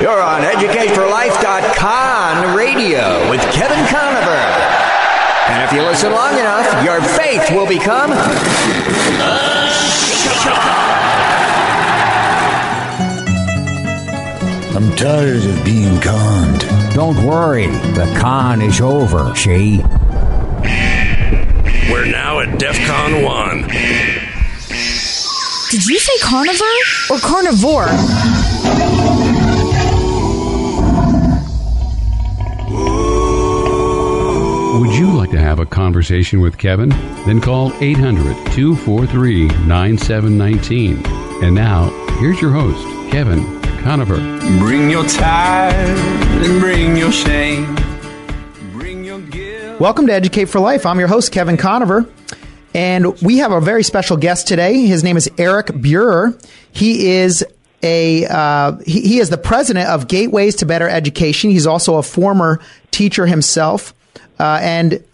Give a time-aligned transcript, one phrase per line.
[0.00, 4.30] You're on EducateForLife.com radio with Kevin Conover.
[5.50, 8.12] And if you listen long enough, your faith will become
[14.76, 16.60] I'm tired of being conned.
[16.94, 19.78] Don't worry, the con is over, She.
[21.90, 23.62] We're now at DEF CON 1.
[25.70, 26.68] Did you say carnivore
[27.10, 27.88] or carnivore?
[35.70, 36.88] Conversation with Kevin?
[37.26, 41.02] Then call 800 243 9719.
[41.42, 44.16] And now, here's your host, Kevin Conover.
[44.58, 47.76] Bring your tithe and bring your shame.
[48.72, 49.80] Bring your guilt.
[49.80, 50.84] Welcome to Educate for Life.
[50.86, 52.06] I'm your host, Kevin Conover.
[52.74, 54.86] And we have a very special guest today.
[54.86, 56.38] His name is Eric Buehrer.
[56.72, 57.44] He is
[57.82, 61.50] a uh, he, he is the president of Gateways to Better Education.
[61.50, 62.60] He's also a former
[62.90, 63.94] teacher himself,
[64.38, 65.04] uh, and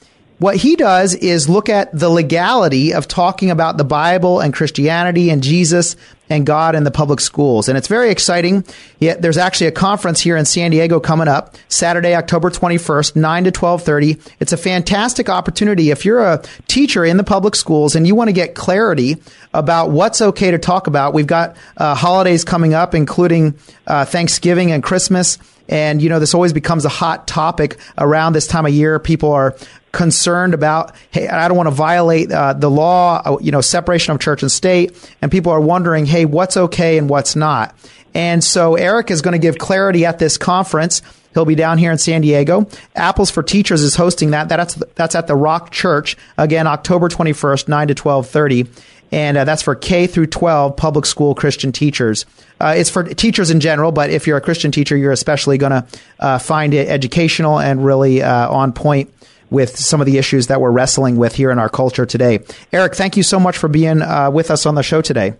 [0.45, 5.31] what he does is look at the legality of talking about the Bible and Christianity
[5.31, 5.97] and Jesus
[6.29, 7.67] and God in the public schools.
[7.67, 8.63] And it's very exciting.
[8.99, 13.45] Yet there's actually a conference here in San Diego coming up Saturday, October 21st, 9
[13.45, 14.19] to 1230.
[14.39, 15.91] It's a fantastic opportunity.
[15.91, 19.17] If you're a teacher in the public schools and you want to get clarity
[19.55, 23.55] about what's okay to talk about, we've got uh, holidays coming up, including
[23.87, 25.39] uh, Thanksgiving and Christmas.
[25.71, 28.99] And, you know, this always becomes a hot topic around this time of year.
[28.99, 29.57] People are
[29.95, 34.13] concerned about, hey, I don't want to violate uh, the law, uh, you know, separation
[34.13, 34.93] of church and state.
[35.23, 37.75] And people are wondering, hey, what's okay and what's not?
[38.15, 41.01] And so Eric is going to give clarity at this conference.
[41.33, 42.69] He'll be down here in San Diego.
[42.95, 44.49] Apples for Teachers is hosting that.
[44.49, 48.69] That's that's at the Rock Church again, October twenty first, nine to twelve thirty,
[49.11, 52.25] and uh, that's for K through twelve public school Christian teachers.
[52.61, 55.73] Uh, it's for teachers in general, but if you're a Christian teacher, you're especially going
[55.73, 55.85] to
[56.21, 59.13] uh, find it educational and really uh, on point
[59.55, 62.41] with some of the issues that we're wrestling with here in our culture today.
[62.73, 65.35] Eric, thank you so much for being uh, with us on the show today.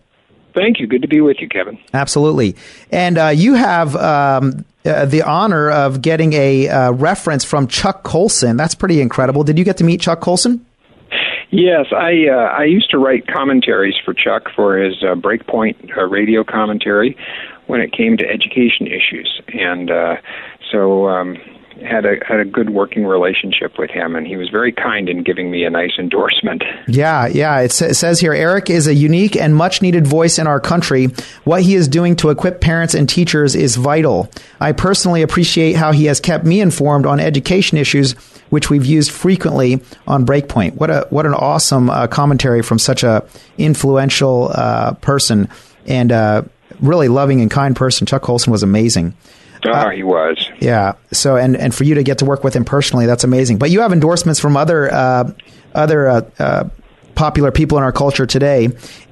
[0.55, 0.87] Thank you.
[0.87, 1.79] Good to be with you, Kevin.
[1.93, 2.57] Absolutely.
[2.91, 8.05] And uh, you have um, uh, the honor of getting a uh, reference from Chuck
[8.05, 8.57] Colson.
[8.57, 9.43] That's pretty incredible.
[9.43, 10.65] Did you get to meet Chuck Colson?
[11.51, 16.03] Yes, I uh, I used to write commentaries for Chuck for his uh, Breakpoint uh,
[16.03, 17.17] radio commentary
[17.67, 20.17] when it came to education issues, and uh,
[20.73, 21.37] so um,
[21.85, 25.23] had a had a good working relationship with him, and he was very kind in
[25.23, 26.63] giving me a nice endorsement.
[26.89, 27.61] Yeah, yeah.
[27.61, 30.61] It, sa- it says here Eric is a unique and much needed voice in our
[30.61, 31.09] country.
[31.45, 34.31] What he is doing to equip parents and teachers is vital.
[34.61, 38.13] I personally appreciate how he has kept me informed on education issues,
[38.51, 40.75] which we've used frequently on Breakpoint.
[40.75, 43.25] What a what an awesome uh, commentary from such a
[43.59, 45.49] influential uh, person
[45.87, 46.43] and uh,
[46.81, 48.07] really loving and kind person.
[48.07, 49.15] Chuck Colson was amazing.
[49.73, 50.51] Ah, he was.
[50.61, 50.95] Yeah.
[51.13, 53.59] So, and and for you to get to work with him personally, that's amazing.
[53.59, 55.33] But you have endorsements from other uh,
[55.75, 56.69] other uh, uh,
[57.15, 58.69] popular people in our culture today,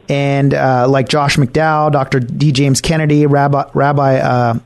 [0.08, 2.20] and uh, like Josh McDowell, Dr.
[2.20, 2.52] D.
[2.52, 4.58] James Kennedy, Rabbi Rabbi uh,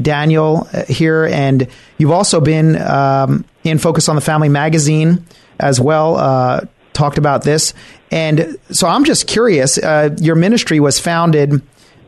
[0.00, 1.68] Daniel uh, here, and
[1.98, 5.26] you've also been um, in Focus on the Family magazine
[5.58, 6.16] as well.
[6.16, 6.60] Uh,
[6.92, 7.74] talked about this,
[8.10, 9.78] and so I'm just curious.
[9.78, 11.62] Uh, your ministry was founded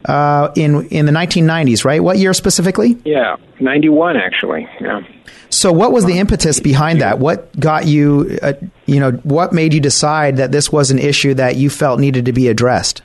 [0.04, 2.02] uh, in in the 1990s, right?
[2.02, 2.96] What year specifically?
[3.04, 4.68] Yeah, ninety one actually.
[4.80, 5.02] Yeah.
[5.50, 7.18] So, what was the impetus behind that?
[7.18, 8.52] What got you, uh,
[8.86, 12.26] you know, what made you decide that this was an issue that you felt needed
[12.26, 13.02] to be addressed?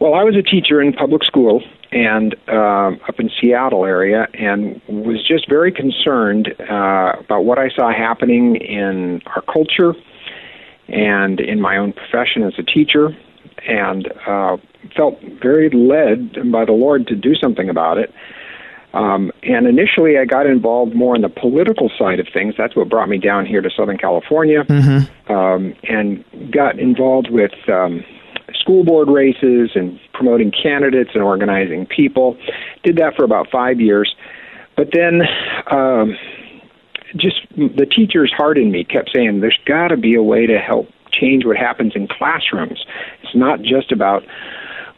[0.00, 1.62] Well, I was a teacher in public school
[1.94, 7.68] and uh, up in Seattle area, and was just very concerned uh, about what I
[7.70, 9.94] saw happening in our culture
[10.88, 13.16] and in my own profession as a teacher,
[13.66, 14.56] and uh,
[14.96, 18.12] felt very led by the Lord to do something about it.
[18.92, 22.54] Um, and initially, I got involved more in the political side of things.
[22.56, 24.64] That's what brought me down here to Southern California,
[25.28, 28.04] um, and got involved with um,
[28.52, 32.36] school board races and promoting candidates and organizing people.
[32.84, 34.14] Did that for about five years,
[34.76, 35.22] but then.
[35.70, 36.16] Um,
[37.16, 40.58] just the teacher's heart in me kept saying there's got to be a way to
[40.58, 40.88] help
[41.20, 42.84] change what happens in classrooms.
[43.22, 44.24] It's not just about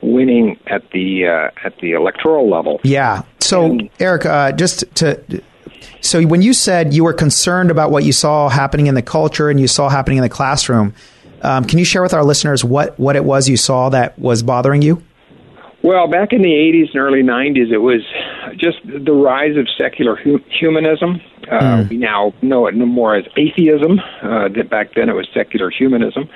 [0.03, 2.81] winning at the uh, at the electoral level.
[2.85, 3.23] Yeah.
[3.41, 5.43] So, Eric, uh, just to.
[6.01, 9.51] So, when you said you were concerned about what you saw happening in the culture
[9.51, 10.95] and you saw happening in the classroom,
[11.43, 14.43] um, can you share with our listeners what, what it was you saw that was
[14.43, 15.03] bothering you?
[15.87, 18.03] Well, back in the 80s and early 90s, it was
[18.57, 21.21] just the rise of secular hu- humanism.
[21.51, 24.01] Uh, We now know it no more as atheism.
[24.21, 26.29] Uh, that back then it was secular humanism.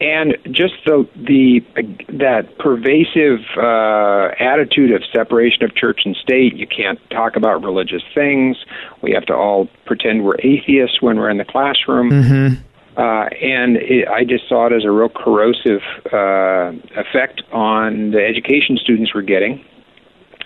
[0.00, 1.60] and just the the
[2.08, 6.54] that pervasive uh, attitude of separation of church and state.
[6.54, 8.56] You can't talk about religious things.
[9.00, 12.10] We have to all pretend we're atheists when we're in the classroom.
[12.10, 12.54] Mm-hmm.
[12.96, 15.82] Uh, and it, I just saw it as a real corrosive
[16.12, 19.64] uh, effect on the education students were getting.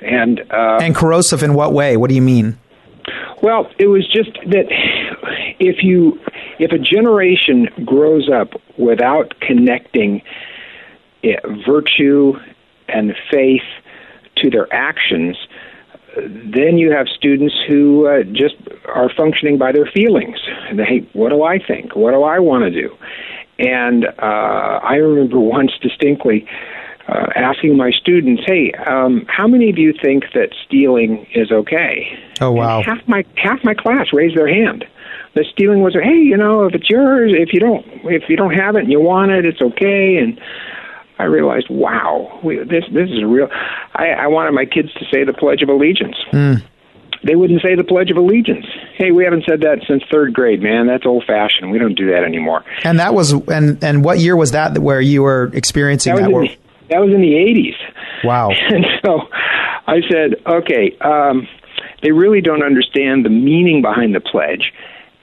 [0.02, 1.96] And uh, and corrosive in what way?
[1.96, 2.58] What do you mean?
[3.42, 4.66] Well, it was just that
[5.58, 6.18] if you
[6.58, 10.22] if a generation grows up without connecting
[11.22, 11.36] eh,
[11.66, 12.34] virtue
[12.88, 13.62] and faith
[14.36, 15.36] to their actions,
[16.16, 18.56] then you have students who uh, just
[18.92, 20.38] are functioning by their feelings.
[20.74, 21.96] They, what do I think?
[21.96, 22.96] What do I want to do?
[23.58, 26.46] And uh, I remember once distinctly
[27.08, 32.18] uh, asking my students, "Hey, um, how many of you think that stealing is okay?"
[32.40, 32.78] Oh wow!
[32.78, 34.86] And half my half my class raised their hand.
[35.34, 38.54] The stealing was, "Hey, you know, if it's yours, if you don't, if you don't
[38.54, 40.40] have it and you want it, it's okay." And
[41.20, 43.48] I realized, wow, we, this this is a real.
[43.94, 46.16] I, I wanted my kids to say the Pledge of Allegiance.
[46.32, 46.62] Mm.
[47.22, 48.64] They wouldn't say the Pledge of Allegiance.
[48.96, 50.86] Hey, we haven't said that since third grade, man.
[50.86, 51.70] That's old fashioned.
[51.70, 52.64] We don't do that anymore.
[52.84, 56.22] And that was and and what year was that where you were experiencing that?
[56.22, 56.30] that?
[56.30, 56.56] Was in,
[56.88, 57.74] that was in the eighties.
[58.24, 58.50] Wow.
[58.70, 59.28] And so
[59.86, 61.46] I said, okay, um,
[62.02, 64.72] they really don't understand the meaning behind the pledge.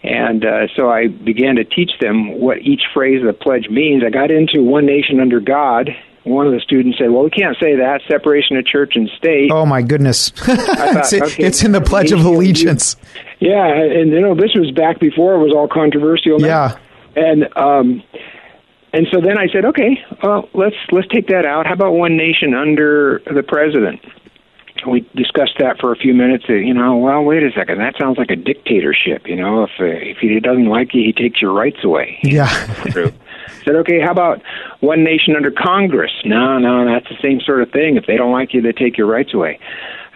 [0.03, 4.03] And uh, so I began to teach them what each phrase of the pledge means.
[4.05, 5.89] I got into one nation under God.
[6.23, 8.01] One of the students said, "Well, we can't say that.
[8.07, 10.29] Separation of church and state." Oh my goodness!
[10.29, 12.97] thought, it's, okay, it's, in the Pledge of Allegiance.
[13.39, 16.41] Yeah, and you know this was back before it was all controversial.
[16.41, 16.77] Yeah,
[17.15, 18.03] and um,
[18.93, 21.65] and so then I said, okay, well, let's let's take that out.
[21.67, 23.99] How about one nation under the president?
[24.85, 26.45] We discussed that for a few minutes.
[26.49, 27.79] Uh, you know, well, wait a second.
[27.79, 29.27] That sounds like a dictatorship.
[29.27, 32.19] You know, if uh, if he doesn't like you, he takes your rights away.
[32.27, 32.49] Yeah.
[32.91, 33.13] True.
[33.63, 34.41] Said, okay, how about
[34.81, 36.11] one nation under Congress?
[36.25, 37.95] No, no, that's the same sort of thing.
[37.95, 39.59] If they don't like you, they take your rights away.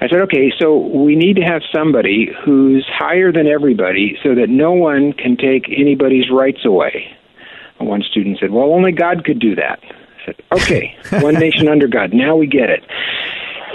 [0.01, 4.49] I said, okay, so we need to have somebody who's higher than everybody so that
[4.49, 7.15] no one can take anybody's rights away.
[7.79, 9.79] And one student said, well, only God could do that.
[9.83, 12.13] I said, okay, one nation under God.
[12.13, 12.83] Now we get it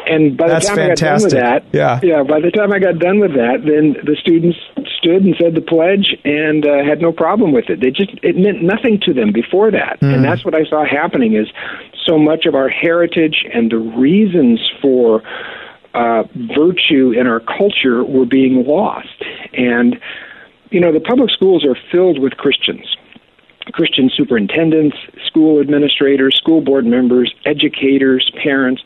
[0.06, 1.34] and by the That's time fantastic.
[1.34, 2.22] I got done with that, yeah, yeah.
[2.22, 4.58] By the time I got done with that, then the students
[4.98, 7.80] stood and said the pledge and uh, had no problem with it.
[7.80, 10.14] They just it meant nothing to them before that, Mm.
[10.14, 11.34] and that's what I saw happening.
[11.34, 11.48] Is
[12.04, 15.22] so much of our heritage and the reasons for
[15.94, 16.22] uh,
[16.56, 19.22] virtue in our culture were being lost,
[19.54, 19.96] and
[20.70, 22.96] you know the public schools are filled with Christians.
[23.72, 28.80] Christian superintendents, school administrators, school board members, educators, parents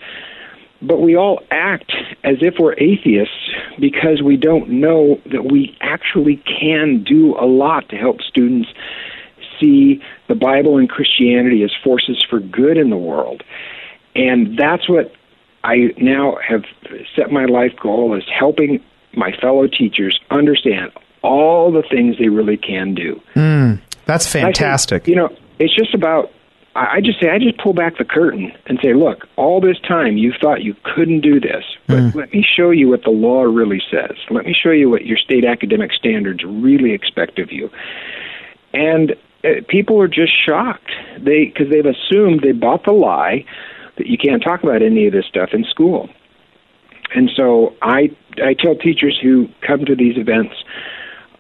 [0.83, 1.93] but we all act
[2.25, 7.89] as if we're atheists because we don't know that we actually can do a lot
[7.91, 8.69] to help students
[9.61, 13.43] see the Bible and Christianity as forces for good in the world.
[14.15, 15.13] And that's what
[15.65, 16.65] I now have
[17.15, 18.83] set my life goal is helping
[19.15, 20.93] my fellow teachers understand
[21.23, 23.21] all the things they really can do.
[23.35, 25.07] Mm, that's fantastic.
[25.07, 25.29] you know,
[25.59, 26.33] it's just about
[26.75, 29.79] I I just say I just pull back the curtain and say, look, all this
[29.81, 32.15] time you thought you couldn't do this, but Mm.
[32.15, 34.17] let me show you what the law really says.
[34.31, 37.71] Let me show you what your state academic standards really expect of you.
[38.73, 40.91] And uh, people are just shocked.
[41.19, 43.45] They because they've assumed they bought the lie
[43.97, 46.09] that you can't talk about any of this stuff in school.
[47.15, 48.11] And so I
[48.43, 50.55] I tell teachers who come to these events,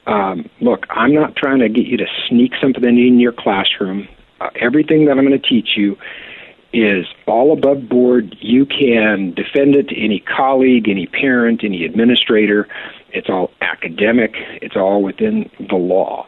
[0.07, 4.09] um, look, I'm not trying to get you to sneak something in your classroom.
[4.41, 5.97] Uh, everything that I'm going to teach you
[6.73, 8.37] is all above board.
[8.41, 12.69] You can defend it to any colleague, any parent, any administrator.
[13.13, 14.35] It's all academic.
[14.63, 16.27] It's all within the law.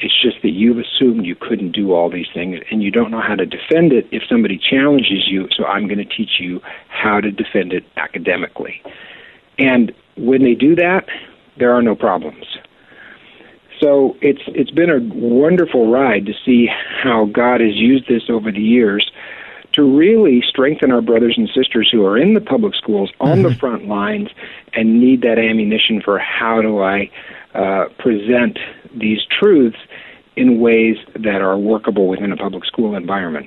[0.00, 3.20] It's just that you've assumed you couldn't do all these things and you don't know
[3.20, 5.48] how to defend it if somebody challenges you.
[5.56, 8.82] So I'm going to teach you how to defend it academically.
[9.58, 11.06] And when they do that,
[11.58, 12.44] there are no problems.
[13.80, 16.68] So it's it's been a wonderful ride to see
[17.02, 19.10] how God has used this over the years
[19.72, 23.52] to really strengthen our brothers and sisters who are in the public schools on the
[23.54, 24.28] front lines
[24.72, 27.10] and need that ammunition for how do I
[27.54, 28.58] uh, present
[28.94, 29.78] these truths
[30.36, 33.46] in ways that are workable within a public school environment.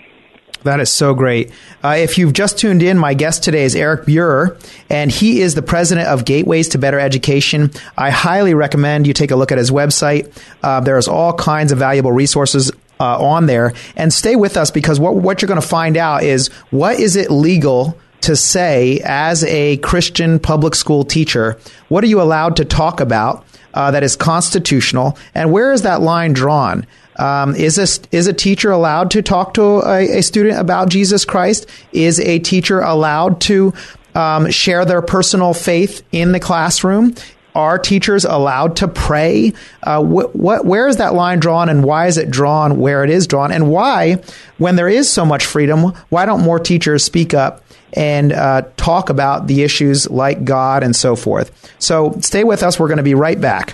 [0.68, 1.52] That is so great.
[1.82, 5.56] Uh, if you've just tuned in, my guest today is Eric Buehrer, and he is
[5.56, 7.72] the president of Gateways to Better Education.
[7.98, 10.30] I highly recommend you take a look at his website.
[10.62, 12.70] Uh, there's all kinds of valuable resources
[13.00, 13.72] uh, on there.
[13.96, 17.16] And stay with us because what, what you're going to find out is what is
[17.16, 21.58] it legal to say as a Christian public school teacher?
[21.88, 26.02] What are you allowed to talk about uh, that is constitutional, and where is that
[26.02, 26.86] line drawn?
[27.18, 31.26] Um, is a is a teacher allowed to talk to a, a, student about Jesus
[31.26, 31.68] Christ?
[31.92, 33.74] Is a teacher allowed to
[34.14, 37.16] um, share their personal faith in the classroom?
[37.56, 39.54] Are teachers allowed to pray?
[39.82, 43.10] Uh, wh- what, where is that line drawn, and why is it drawn where it
[43.10, 43.52] is drawn?
[43.52, 44.22] And why,
[44.60, 49.10] when there is so much freedom, why don't more teachers speak up and uh, talk
[49.10, 51.52] about the issues like God and so forth?
[51.80, 52.80] So stay with us.
[52.80, 53.74] We're going to be right back.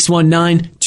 [0.00, 0.77] 619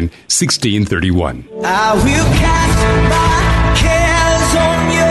[0.00, 1.44] 1631.
[1.64, 5.02] I will cast my cares on you.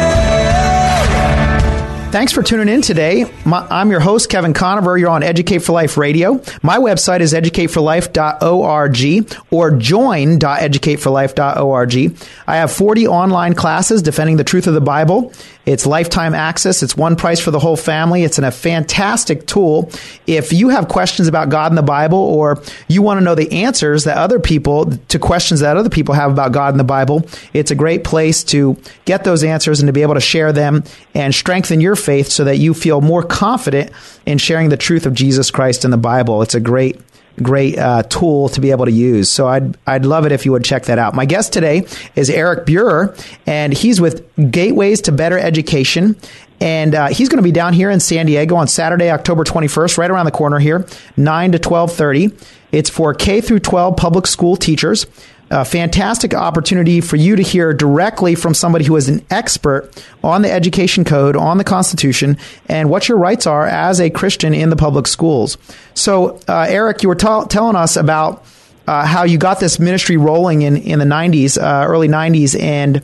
[2.12, 3.24] Thanks for tuning in today.
[3.46, 4.98] My, I'm your host, Kevin Conover.
[4.98, 6.42] You're on Educate for Life Radio.
[6.62, 12.18] My website is educateforlife.org or join.educateforlife.org.
[12.48, 15.32] I have 40 online classes defending the truth of the Bible
[15.72, 16.84] it's lifetime access.
[16.84, 18.24] It's one price for the whole family.
[18.24, 19.90] It's a fantastic tool.
[20.28, 23.64] If you have questions about God and the Bible, or you want to know the
[23.64, 27.26] answers that other people to questions that other people have about God and the Bible,
[27.54, 30.84] it's a great place to get those answers and to be able to share them
[31.14, 33.92] and strengthen your faith so that you feel more confident
[34.26, 36.42] in sharing the truth of Jesus Christ in the Bible.
[36.42, 37.00] It's a great
[37.42, 39.30] great uh, tool to be able to use.
[39.30, 41.14] So I'd I'd love it if you would check that out.
[41.14, 41.86] My guest today
[42.16, 46.16] is Eric Buehrer, and he's with Gateways to Better Education.
[46.60, 49.98] And uh, he's going to be down here in San Diego on Saturday, October 21st,
[49.98, 50.86] right around the corner here,
[51.18, 52.38] 9 to 12:30.
[52.72, 55.06] It's for K through 12 public school teachers
[55.52, 59.92] a fantastic opportunity for you to hear directly from somebody who is an expert
[60.24, 62.38] on the education code, on the Constitution,
[62.70, 65.58] and what your rights are as a Christian in the public schools.
[65.94, 68.46] So, uh, Eric, you were t- telling us about
[68.88, 73.04] uh, how you got this ministry rolling in, in the 90s, uh, early 90s, and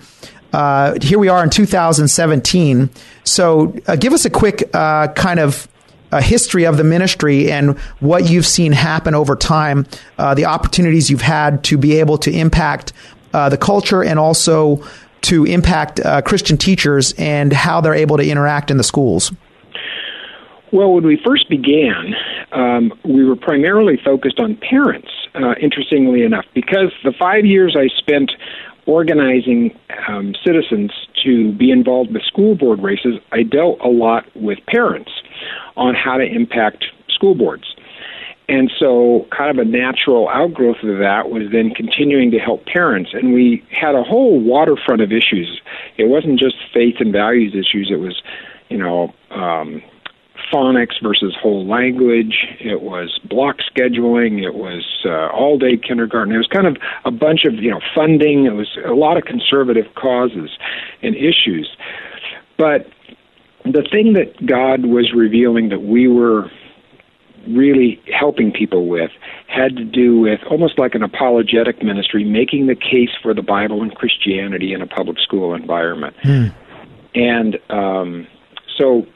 [0.53, 2.89] uh, here we are in 2017.
[3.25, 5.67] So, uh, give us a quick uh, kind of
[6.11, 9.85] a history of the ministry and what you've seen happen over time,
[10.17, 12.93] uh, the opportunities you've had to be able to impact
[13.33, 14.83] uh, the culture and also
[15.21, 19.31] to impact uh, Christian teachers and how they're able to interact in the schools.
[20.71, 22.13] Well, when we first began,
[22.51, 27.87] um, we were primarily focused on parents, uh, interestingly enough, because the five years I
[27.97, 28.31] spent
[28.85, 30.91] organizing um, citizens
[31.23, 35.11] to be involved with school board races, I dealt a lot with parents
[35.75, 37.75] on how to impact school boards.
[38.49, 43.09] And so, kind of a natural outgrowth of that was then continuing to help parents.
[43.13, 45.61] And we had a whole waterfront of issues.
[45.97, 48.21] It wasn't just faith and values issues, it was,
[48.69, 49.83] you know, um,
[50.51, 52.47] phonics versus whole language.
[52.59, 54.43] It was block scheduling.
[54.43, 56.33] It was uh, all day kindergarten.
[56.33, 58.45] It was kind of a bunch of you know funding.
[58.45, 60.51] It was a lot of conservative causes
[61.01, 61.69] and issues.
[62.57, 62.87] But
[63.73, 66.49] the thing that God was revealing that we were
[67.47, 69.11] really helping people with
[69.47, 73.81] had to do with almost like an apologetic ministry, making the case for the Bible
[73.81, 76.15] and Christianity in a public school environment.
[76.23, 76.47] Hmm.
[77.15, 78.27] And um,
[78.77, 79.07] so,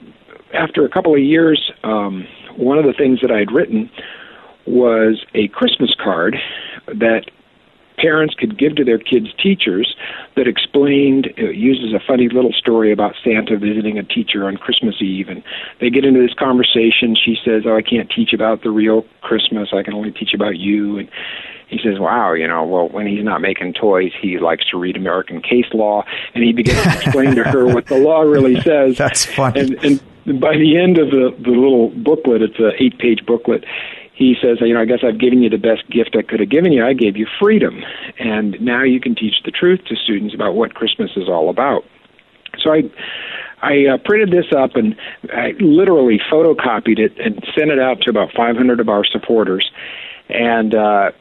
[0.53, 3.89] after a couple of years, um, one of the things that I had written
[4.65, 6.37] was a Christmas card
[6.87, 7.29] that
[8.01, 9.95] parents could give to their kids' teachers
[10.35, 14.95] that explained, it uses a funny little story about Santa visiting a teacher on Christmas
[15.01, 15.29] Eve.
[15.29, 15.43] And
[15.79, 17.15] they get into this conversation.
[17.15, 19.69] She says, Oh, I can't teach about the real Christmas.
[19.73, 20.97] I can only teach about you.
[20.99, 21.09] And
[21.67, 24.97] he says, Wow, you know, well, when he's not making toys, he likes to read
[24.97, 26.03] American case law.
[26.33, 28.97] And he begins to explain to her what the law really says.
[28.97, 29.61] That's funny.
[29.61, 33.65] And, and by the end of the, the little booklet, it's an eight page booklet,
[34.21, 36.49] he says, you know, I guess I've given you the best gift I could have
[36.49, 36.85] given you.
[36.85, 37.81] I gave you freedom.
[38.19, 41.83] And now you can teach the truth to students about what Christmas is all about.
[42.61, 42.83] So I
[43.63, 44.95] I uh, printed this up and
[45.33, 49.71] I literally photocopied it and sent it out to about 500 of our supporters.
[50.29, 51.11] And uh,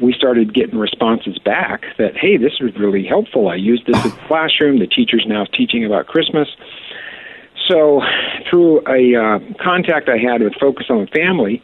[0.00, 3.48] we started getting responses back that, hey, this was really helpful.
[3.48, 4.78] I used this in the classroom.
[4.78, 6.48] The teacher's now teaching about Christmas.
[7.68, 8.02] So,
[8.50, 11.62] through a uh, contact I had with Focus on Family,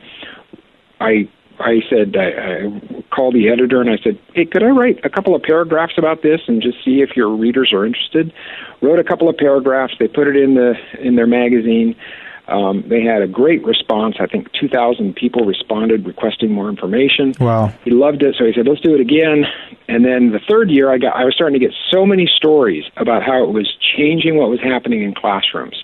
[1.00, 1.28] I
[1.60, 5.10] I said I, I called the editor and I said, "Hey, could I write a
[5.10, 8.32] couple of paragraphs about this and just see if your readers are interested?"
[8.80, 9.94] Wrote a couple of paragraphs.
[9.98, 11.96] They put it in the in their magazine.
[12.46, 14.16] Um, they had a great response.
[14.20, 17.34] I think 2,000 people responded requesting more information.
[17.38, 17.74] Wow.
[17.84, 19.44] He loved it, so he said, "Let's do it again."
[19.88, 22.84] And then the third year, I got I was starting to get so many stories
[22.96, 25.82] about how it was changing what was happening in classrooms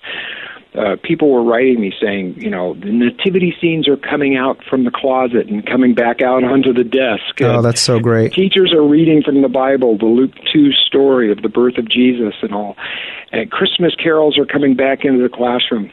[0.77, 4.83] uh, people were writing me saying, you know, the nativity scenes are coming out from
[4.83, 7.41] the closet and coming back out onto the desk.
[7.41, 8.33] Oh, that's so great.
[8.33, 12.33] Teachers are reading from the Bible, the Luke 2 story of the birth of Jesus
[12.41, 12.75] and all.
[13.31, 15.91] And Christmas carols are coming back into the classroom.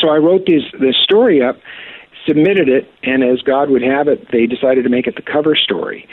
[0.00, 1.58] So I wrote this, this story up,
[2.26, 5.54] submitted it, and as God would have it, they decided to make it the cover
[5.56, 6.08] story.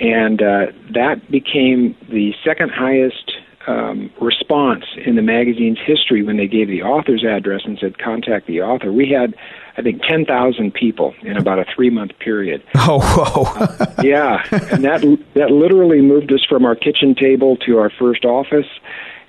[0.00, 3.32] And uh, that became the second highest
[3.66, 8.46] um, response in the magazine's history when they gave the author's address and said contact
[8.46, 8.90] the author.
[8.92, 9.34] We had,
[9.76, 12.62] I think, ten thousand people in about a three month period.
[12.74, 13.42] Oh, whoa!
[13.64, 15.00] uh, yeah, and that
[15.34, 18.66] that literally moved us from our kitchen table to our first office,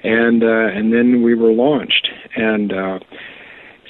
[0.04, 2.74] and uh, and then we were launched and.
[2.74, 3.00] Uh,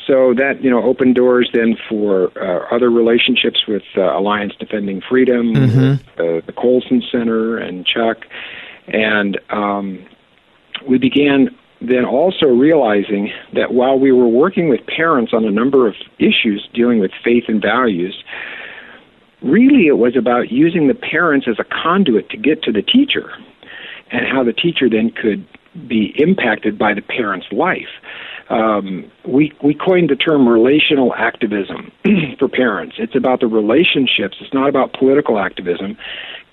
[0.05, 4.99] so that you know opened doors then for uh, other relationships with uh, Alliance Defending
[4.99, 5.91] Freedom, Mhm.
[6.17, 8.17] with, uh, the Colson Center, and Chuck,
[8.89, 10.05] and um,
[10.87, 11.49] we began
[11.81, 16.67] then also realizing that while we were working with parents on a number of issues
[16.73, 18.23] dealing with faith and values,
[19.41, 23.31] really it was about using the parents as a conduit to get to the teacher
[24.11, 25.45] and how the teacher then could
[25.87, 27.89] be impacted by the parent's life.
[28.53, 31.91] Um, we we coined the term relational activism
[32.39, 32.95] for parents.
[32.99, 34.37] It's about the relationships.
[34.39, 35.97] It's not about political activism.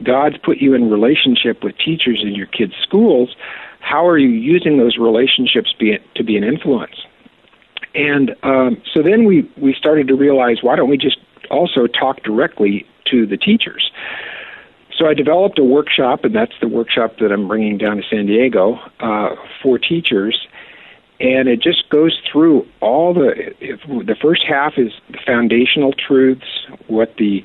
[0.02, 3.36] God's put you in relationship with teachers in your kids' schools.
[3.80, 6.94] How are you using those relationships be, to be an influence?
[7.94, 11.18] And um, so then we we started to realize why don't we just
[11.50, 13.90] also talk directly to the teachers?
[14.96, 18.26] So I developed a workshop, and that's the workshop that I'm bringing down to San
[18.26, 20.46] Diego uh, for teachers.
[21.20, 23.54] And it just goes through all the.
[23.60, 27.44] The first half is the foundational truths, what the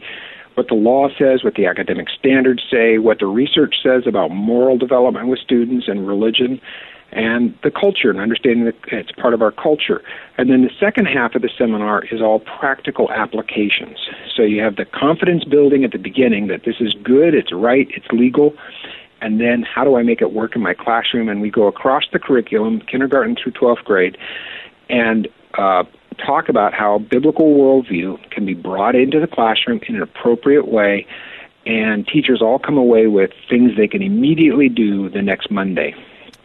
[0.56, 4.78] what the law says, what the academic standards say, what the research says about moral
[4.78, 6.62] development with students and religion,
[7.12, 10.02] and the culture and understanding that it's part of our culture.
[10.38, 13.98] And then the second half of the seminar is all practical applications.
[14.36, 17.88] So you have the confidence building at the beginning that this is good, it's right,
[17.92, 18.56] it's legal.
[19.22, 21.30] And then how do I make it work in my classroom?
[21.30, 24.18] And we go across the curriculum, kindergarten through 12th grade,
[24.90, 25.84] and uh,
[26.26, 31.08] talk about how biblical worldview can be brought into the classroom in an appropriate way,
[31.66, 35.96] and teachers all come away with things they can immediately do the next Monday.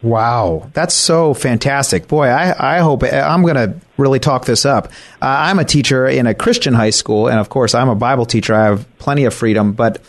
[0.01, 2.07] Wow, that's so fantastic.
[2.07, 4.87] Boy, I, I hope I'm going to really talk this up.
[5.21, 8.25] Uh, I'm a teacher in a Christian high school, and of course, I'm a Bible
[8.25, 8.55] teacher.
[8.55, 10.01] I have plenty of freedom, but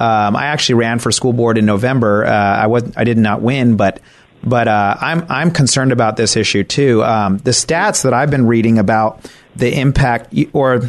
[0.00, 2.24] um, I actually ran for school board in November.
[2.24, 4.00] Uh, I was I did not win, but
[4.44, 7.02] but uh, I'm I'm concerned about this issue too.
[7.02, 10.82] Um, the stats that I've been reading about the impact or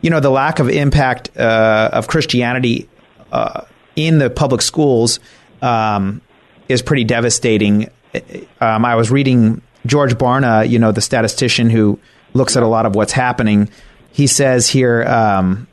[0.00, 2.88] you know the lack of impact uh, of Christianity
[3.32, 3.62] uh,
[3.96, 5.18] in the public schools
[5.60, 6.20] um,
[6.68, 7.90] is pretty devastating.
[8.60, 11.98] Um, I was reading George Barna, you know, the statistician who
[12.34, 13.70] looks at a lot of what's happening.
[14.12, 15.66] He says here, um,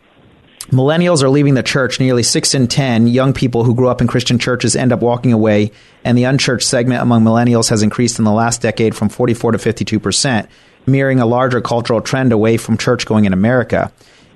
[0.70, 2.00] millennials are leaving the church.
[2.00, 5.34] Nearly six in 10 young people who grew up in Christian churches end up walking
[5.34, 5.72] away,
[6.04, 9.58] and the unchurched segment among millennials has increased in the last decade from 44 to
[9.58, 10.50] 52 percent,
[10.86, 13.92] mirroring a larger cultural trend away from church going in America.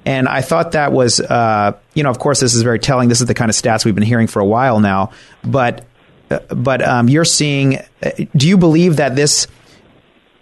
[0.05, 3.09] And I thought that was, uh, you know, of course, this is very telling.
[3.09, 5.11] This is the kind of stats we've been hearing for a while now.
[5.43, 5.85] But,
[6.29, 7.77] uh, but um, you're seeing.
[8.01, 9.47] Uh, do you believe that this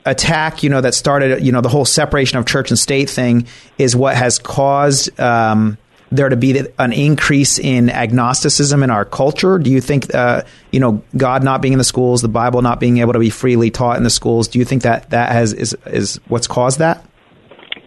[0.06, 3.46] attack, you know, that started, you know, the whole separation of church and state thing,
[3.78, 5.78] is what has caused um,
[6.12, 9.58] there to be an increase in agnosticism in our culture?
[9.58, 12.80] Do you think, uh, you know, God not being in the schools, the Bible not
[12.80, 15.54] being able to be freely taught in the schools, do you think that that has
[15.54, 17.06] is is what's caused that?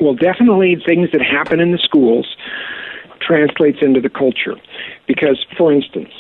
[0.00, 2.37] Well, definitely things that happen in the schools
[3.20, 4.56] translates into the culture.
[5.06, 6.12] Because, for instance,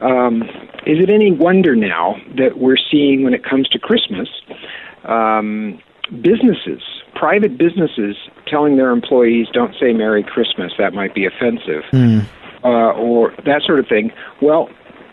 [0.00, 0.42] um,
[0.86, 4.28] is it any wonder now that we're seeing when it comes to Christmas,
[5.04, 5.80] um,
[6.22, 6.82] businesses,
[7.14, 12.24] private businesses, telling their employees, "Don't say Merry Christmas; that might be offensive," mm.
[12.64, 14.12] uh, or that sort of thing.
[14.40, 14.68] Well,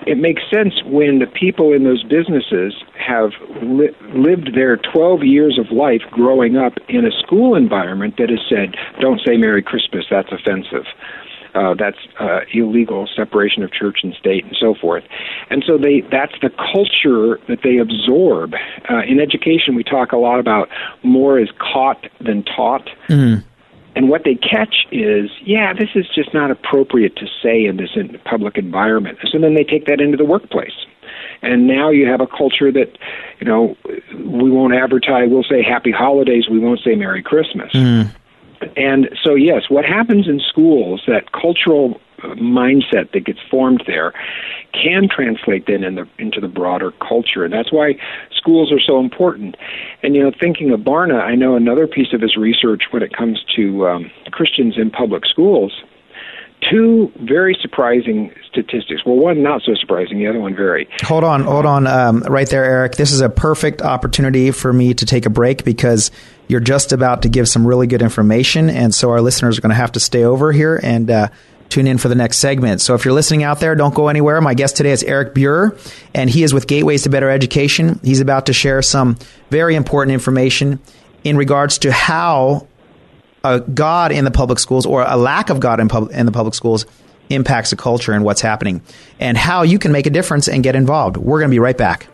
[0.06, 3.32] it makes sense when the people in those businesses have
[3.62, 8.40] li- lived their 12 years of life growing up in a school environment that has
[8.48, 10.86] said, don't say Merry Christmas, that's offensive.
[11.58, 15.04] Uh, that's uh, illegal separation of church and state and so forth.
[15.50, 18.54] And so they that's the culture that they absorb.
[18.90, 20.70] Uh, in education, we talk a lot about
[21.02, 22.88] more is caught than taught.
[23.08, 23.44] Mm.
[23.96, 27.90] And what they catch is, yeah, this is just not appropriate to say in this
[28.26, 29.18] public environment.
[29.32, 30.78] So then they take that into the workplace.
[31.42, 32.96] And now you have a culture that,
[33.40, 33.76] you know,
[34.14, 37.72] we won't advertise, we'll say happy holidays, we won't say Merry Christmas.
[37.74, 38.14] Mm.
[38.76, 44.14] And so, yes, what happens in schools, that cultural mindset that gets formed there
[44.74, 47.44] can translate then in the, into the broader culture.
[47.44, 47.96] And that's why
[48.36, 49.56] schools are so important.
[50.04, 53.14] And, you know, thinking of Barna, I know another piece of his research when it
[53.14, 55.84] comes to um, Christians in public schools.
[56.72, 59.06] Two very surprising statistics.
[59.06, 60.88] Well, one not so surprising, the other one very.
[61.04, 62.96] Hold on, hold on, um, right there, Eric.
[62.96, 66.12] This is a perfect opportunity for me to take a break because
[66.48, 69.70] you're just about to give some really good information, and so our listeners are going
[69.70, 71.28] to have to stay over here and uh,
[71.70, 72.82] tune in for the next segment.
[72.82, 74.42] So if you're listening out there, don't go anywhere.
[74.42, 75.78] My guest today is Eric Buehrer,
[76.14, 78.00] and he is with Gateways to Better Education.
[78.04, 79.18] He's about to share some
[79.50, 80.80] very important information
[81.24, 82.68] in regards to how
[83.60, 86.54] God in the public schools or a lack of God in, pub- in the public
[86.54, 86.86] schools
[87.30, 88.82] impacts the culture and what's happening,
[89.20, 91.18] and how you can make a difference and get involved.
[91.18, 92.08] We're going to be right back.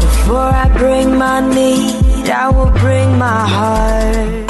[0.00, 4.49] Before I bring my need, I will bring my heart.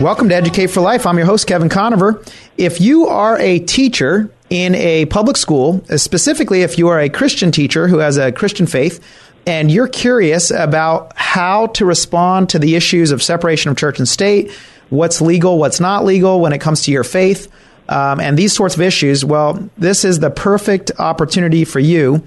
[0.00, 1.06] Welcome to Educate for Life.
[1.06, 2.22] I'm your host, Kevin Conover.
[2.56, 7.08] If you are a teacher in a public school, uh, specifically if you are a
[7.08, 9.04] Christian teacher who has a Christian faith,
[9.44, 14.06] and you're curious about how to respond to the issues of separation of church and
[14.06, 14.52] state,
[14.88, 17.50] what's legal, what's not legal when it comes to your faith,
[17.88, 22.22] um, and these sorts of issues, well, this is the perfect opportunity for you.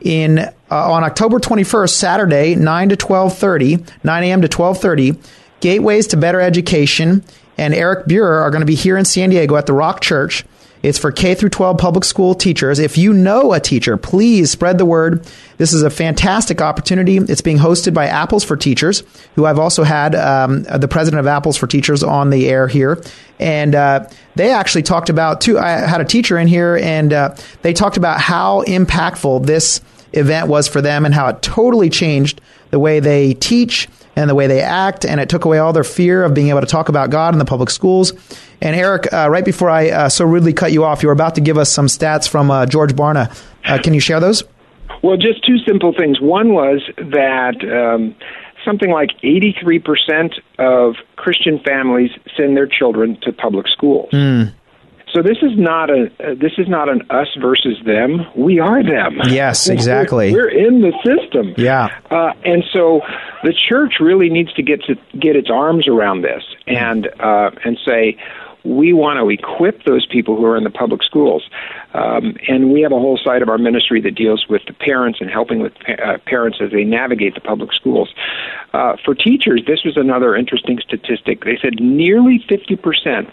[0.00, 0.52] In uh,
[0.92, 4.42] on October 21st, Saturday, 9 to 12:30, 9 a.m.
[4.42, 5.18] to 12:30,
[5.66, 7.24] Gateways to Better Education
[7.58, 10.44] and Eric Buehrer are going to be here in San Diego at the Rock Church.
[10.84, 12.78] It's for K through 12 public school teachers.
[12.78, 15.26] If you know a teacher, please spread the word.
[15.58, 17.16] This is a fantastic opportunity.
[17.16, 19.02] It's being hosted by Apples for Teachers,
[19.34, 23.02] who I've also had um, the president of Apples for Teachers on the air here.
[23.40, 25.58] And uh, they actually talked about, too.
[25.58, 29.80] I had a teacher in here, and uh, they talked about how impactful this
[30.12, 34.34] event was for them and how it totally changed the way they teach and the
[34.34, 36.88] way they act, and it took away all their fear of being able to talk
[36.88, 38.12] about God in the public schools.
[38.62, 41.34] And Eric, uh, right before I uh, so rudely cut you off, you were about
[41.34, 43.30] to give us some stats from uh, George Barna.
[43.64, 44.42] Uh, can you share those?
[45.02, 46.20] Well, just two simple things.
[46.20, 48.14] One was that um,
[48.64, 54.10] something like 83% of Christian families send their children to public schools.
[54.12, 54.52] Mm.
[55.16, 58.26] So this is not a uh, this is not an us versus them.
[58.36, 59.18] We are them.
[59.30, 60.30] Yes, exactly.
[60.30, 61.54] We're, we're in the system.
[61.56, 61.88] Yeah.
[62.10, 63.00] Uh, and so
[63.42, 67.78] the church really needs to get to get its arms around this and uh, and
[67.82, 68.18] say
[68.62, 71.48] we want to equip those people who are in the public schools.
[71.94, 75.20] Um, and we have a whole side of our ministry that deals with the parents
[75.22, 78.12] and helping with pa- uh, parents as they navigate the public schools.
[78.74, 81.44] Uh, for teachers, this was another interesting statistic.
[81.44, 83.30] They said nearly 50%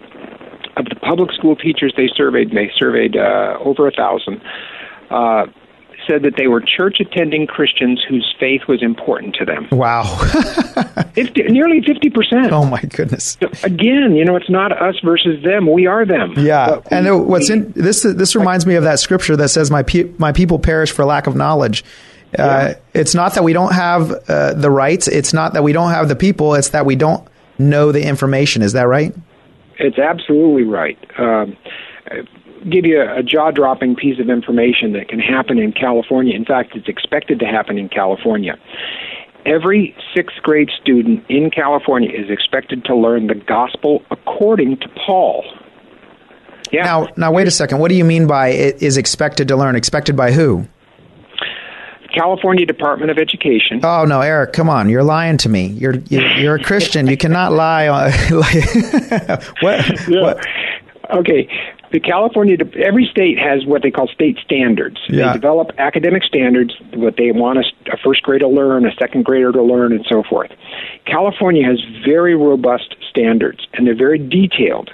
[0.77, 4.41] of the public school teachers they surveyed, and they surveyed uh, over a thousand,
[5.09, 5.45] uh,
[6.07, 9.67] said that they were church attending Christians whose faith was important to them.
[9.71, 10.03] Wow.
[11.13, 12.51] 50, nearly 50%.
[12.51, 13.37] Oh, my goodness.
[13.41, 15.71] So again, you know, it's not us versus them.
[15.71, 16.33] We are them.
[16.37, 18.03] Yeah, and what's in this?
[18.03, 21.27] This reminds me of that scripture that says, "My pe- my people perish for lack
[21.27, 21.83] of knowledge."
[22.37, 25.07] Uh, it's not that we don't have uh, the rights.
[25.07, 26.55] It's not that we don't have the people.
[26.55, 27.25] It's that we don't
[27.59, 28.61] know the information.
[28.61, 29.13] Is that right?
[29.79, 30.97] It's absolutely right.
[31.17, 31.57] Um,
[32.69, 36.35] give you a, a jaw-dropping piece of information that can happen in California.
[36.35, 38.57] In fact, it's expected to happen in California.
[39.45, 45.43] Every sixth grade student in California is expected to learn the gospel according to Paul.
[46.71, 46.83] Yeah.
[46.83, 47.79] Now, now wait a second.
[47.79, 49.75] What do you mean by it is expected to learn?
[49.75, 50.65] Expected by who?
[52.13, 53.81] California Department of Education.
[53.83, 54.89] Oh no, Eric, come on!
[54.89, 55.67] You're lying to me.
[55.67, 57.07] You're you're, you're a Christian.
[57.07, 57.87] You cannot lie.
[57.87, 58.11] On,
[59.61, 59.99] what?
[60.07, 60.45] what?
[61.11, 61.49] Okay,
[61.93, 64.97] the California, every state has what they call state standards.
[65.07, 65.27] Yeah.
[65.27, 69.25] They develop academic standards, what they want a, a first grader to learn, a second
[69.25, 70.49] grader to learn, and so forth.
[71.05, 74.89] California has very robust standards, and they're very detailed.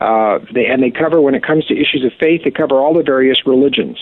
[0.00, 2.94] Uh, they, and they cover, when it comes to issues of faith, they cover all
[2.94, 3.98] the various religions.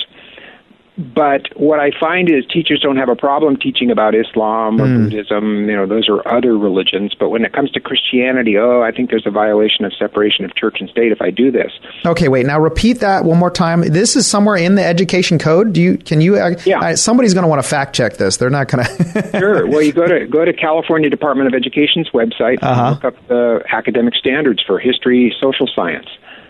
[0.99, 5.05] But what I find is teachers don't have a problem teaching about Islam or Hmm.
[5.05, 5.69] Buddhism.
[5.71, 7.15] You know, those are other religions.
[7.19, 10.57] But when it comes to Christianity, oh, I think there's a violation of separation of
[10.57, 11.71] church and state if I do this.
[12.05, 12.47] Okay, wait.
[12.47, 13.83] Now repeat that one more time.
[13.83, 15.73] This is somewhere in the education code.
[15.73, 15.99] Do you?
[15.99, 16.37] Can you?
[16.37, 16.95] Uh, yeah.
[16.97, 18.37] somebody's going to want to fact check this.
[18.37, 19.31] They're not going to.
[19.39, 19.69] sure.
[19.69, 22.83] Well, you go to go to California Department of Education's website Uh-huh.
[22.83, 26.09] and look up the academic standards for history, social science.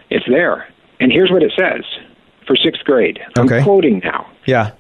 [0.08, 0.66] It's there,
[1.00, 1.84] and here's what it says
[2.48, 3.20] for sixth grade.
[3.38, 3.58] Okay.
[3.58, 4.26] I'm quoting now.
[4.46, 4.72] Yeah.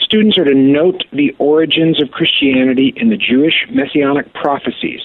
[0.00, 5.00] Students are to note the origins of Christianity in the Jewish messianic prophecies.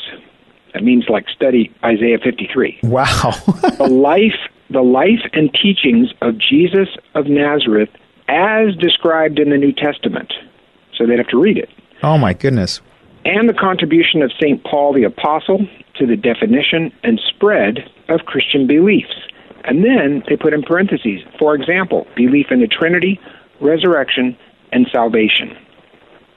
[0.73, 2.79] That means like study Isaiah 53.
[2.83, 3.31] Wow.
[3.77, 7.89] the life, the life and teachings of Jesus of Nazareth
[8.27, 10.33] as described in the New Testament.
[10.95, 11.69] So they'd have to read it.
[12.03, 12.81] Oh my goodness.
[13.25, 14.63] And the contribution of St.
[14.63, 19.13] Paul the Apostle to the definition and spread of Christian beliefs.
[19.69, 23.19] And then they put in parentheses, for example, belief in the Trinity,
[23.61, 24.35] resurrection,
[24.71, 25.55] and salvation.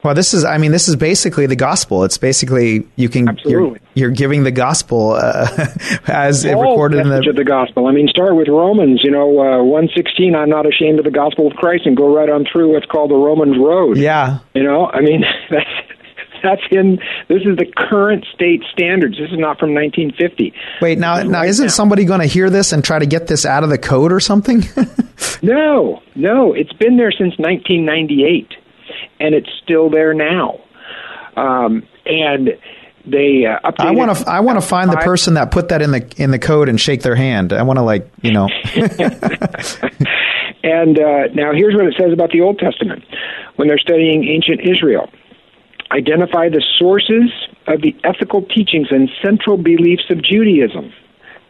[0.04, 0.44] Well, this is.
[0.44, 2.02] I mean, this is basically the gospel.
[2.04, 3.24] It's basically you can.
[3.24, 3.80] You're, Absolutely.
[3.94, 5.46] you're giving the gospel uh,
[6.06, 7.30] as it recorded in the.
[7.30, 7.86] of the gospel.
[7.86, 9.00] I mean, start with Romans.
[9.04, 10.34] You know, uh, one sixteen.
[10.34, 13.12] I'm not ashamed of the gospel of Christ, and go right on through what's called
[13.12, 13.96] the Romans Road.
[13.96, 14.40] Yeah.
[14.54, 15.70] You know, I mean, that's
[16.42, 16.98] that's in.
[17.28, 19.16] This is the current state standards.
[19.18, 20.52] This is not from 1950.
[20.80, 21.22] Wait now.
[21.22, 23.78] Now, isn't somebody going to hear this and try to get this out of the
[23.78, 24.62] code or something?
[25.40, 28.48] No, no, it's been there since 1998,
[29.20, 30.60] and it's still there now.
[31.36, 32.50] Um, and
[33.04, 33.70] they uh.
[33.78, 34.28] I want to.
[34.28, 36.80] I want to find the person that put that in the in the code and
[36.80, 37.52] shake their hand.
[37.52, 38.48] I want to like you know.
[40.62, 43.04] And uh, now here's what it says about the Old Testament
[43.56, 45.10] when they're studying ancient Israel.
[45.92, 47.30] Identify the sources
[47.66, 50.92] of the ethical teachings and central beliefs of Judaism.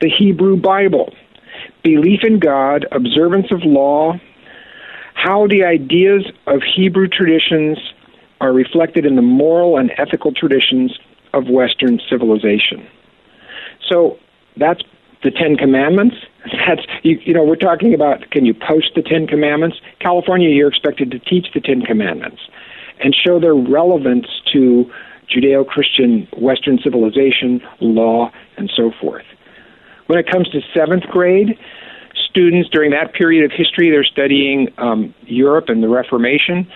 [0.00, 1.14] the Hebrew Bible,
[1.85, 4.18] belief in God, observance of law,
[5.14, 7.78] how the ideas of Hebrew traditions
[8.40, 10.98] are reflected in the moral and ethical traditions
[11.33, 12.85] of Western civilization.
[13.88, 14.18] So
[14.57, 14.83] that's
[15.22, 16.16] the Ten Commandments.
[16.66, 19.76] That's you, you know we're talking about can you post the Ten Commandments?
[20.00, 22.40] California, you're expected to teach the Ten Commandments
[23.03, 24.91] and show their relevance to
[25.29, 29.25] Judeo-Christian Western civilization, law, and so forth.
[30.07, 31.59] When it comes to seventh grade,
[32.29, 36.71] students during that period of history they're studying um, Europe and the Reformation,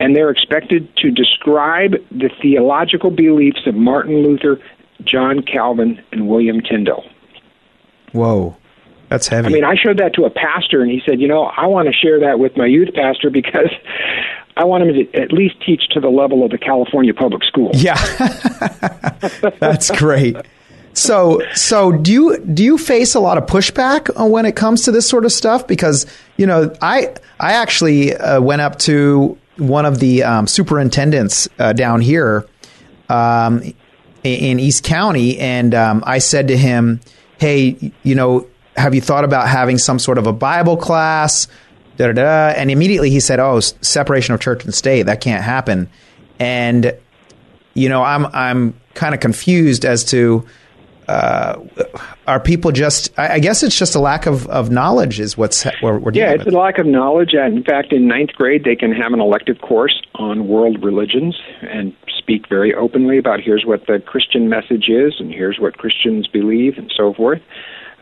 [0.00, 4.60] and they're expected to describe the theological beliefs of Martin Luther,
[5.04, 7.04] John Calvin, and William Tyndale.
[8.12, 8.56] Whoa,
[9.08, 9.48] that's heavy.
[9.48, 11.88] I mean, I showed that to a pastor, and he said, "You know, I want
[11.88, 13.70] to share that with my youth pastor because
[14.56, 17.70] I want him to at least teach to the level of the California public school."
[17.74, 17.94] Yeah,
[19.60, 20.36] that's great.
[20.96, 24.92] So, so do you do you face a lot of pushback when it comes to
[24.92, 25.66] this sort of stuff?
[25.66, 26.06] Because
[26.38, 31.74] you know, I I actually uh, went up to one of the um, superintendents uh,
[31.74, 32.46] down here
[33.10, 33.62] um,
[34.24, 37.00] in East County, and um, I said to him,
[37.38, 38.46] "Hey, you know,
[38.78, 41.46] have you thought about having some sort of a Bible class?"
[41.96, 42.48] Da, da, da.
[42.56, 45.88] And immediately he said, "Oh, separation of church and state that can't happen."
[46.38, 46.96] And
[47.74, 50.46] you know, I'm I'm kind of confused as to
[51.08, 51.60] uh,
[52.26, 53.16] are people just?
[53.18, 56.32] I, I guess it's just a lack of, of knowledge is what's we're, we're yeah,
[56.32, 56.54] it's with.
[56.54, 57.34] a lack of knowledge.
[57.34, 61.40] And in fact, in ninth grade, they can have an elective course on world religions
[61.62, 66.26] and speak very openly about here's what the Christian message is and here's what Christians
[66.26, 67.40] believe and so forth.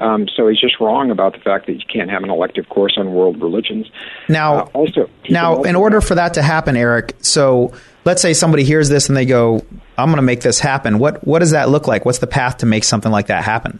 [0.00, 2.94] Um, so he's just wrong about the fact that you can't have an elective course
[2.98, 3.86] on world religions.
[4.28, 7.72] Now, Uh, also, now, in order for that to happen, Eric, so
[8.04, 9.60] let's say somebody hears this and they go,
[9.96, 12.04] "I'm going to make this happen." What what does that look like?
[12.04, 13.78] What's the path to make something like that happen?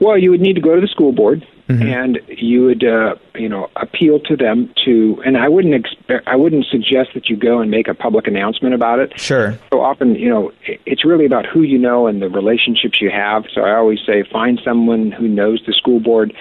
[0.00, 3.48] Well, you would need to go to the school board, and you would, uh, you
[3.48, 5.22] know, appeal to them to.
[5.24, 8.74] And I wouldn't expect, I wouldn't suggest that you go and make a public announcement
[8.74, 9.18] about it.
[9.20, 9.58] Sure.
[9.70, 13.44] So often, you know, it's really about who you know and the relationships you have.
[13.54, 16.34] So I always say, find someone who knows the school board.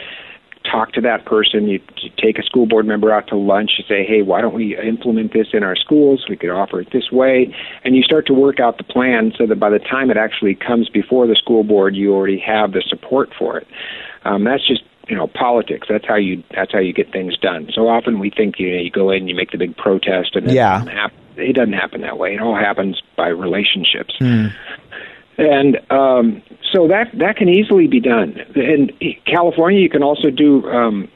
[0.70, 1.68] Talk to that person.
[1.68, 3.72] You, you take a school board member out to lunch.
[3.78, 6.26] You say, "Hey, why don't we implement this in our schools?
[6.28, 9.46] We could offer it this way." And you start to work out the plan so
[9.46, 12.84] that by the time it actually comes before the school board, you already have the
[12.86, 13.68] support for it.
[14.26, 15.88] Um, that's just you know politics.
[15.90, 17.70] That's how you that's how you get things done.
[17.74, 20.36] So often we think you know you go in and you make the big protest
[20.36, 20.80] and it Yeah.
[20.80, 21.18] doesn't happen.
[21.38, 22.34] It doesn't happen that way.
[22.34, 24.16] It all happens by relationships.
[24.18, 24.48] Hmm.
[25.38, 26.42] And um,
[26.74, 28.40] so that that can easily be done.
[28.56, 28.90] In
[29.26, 31.08] California, you can also do um,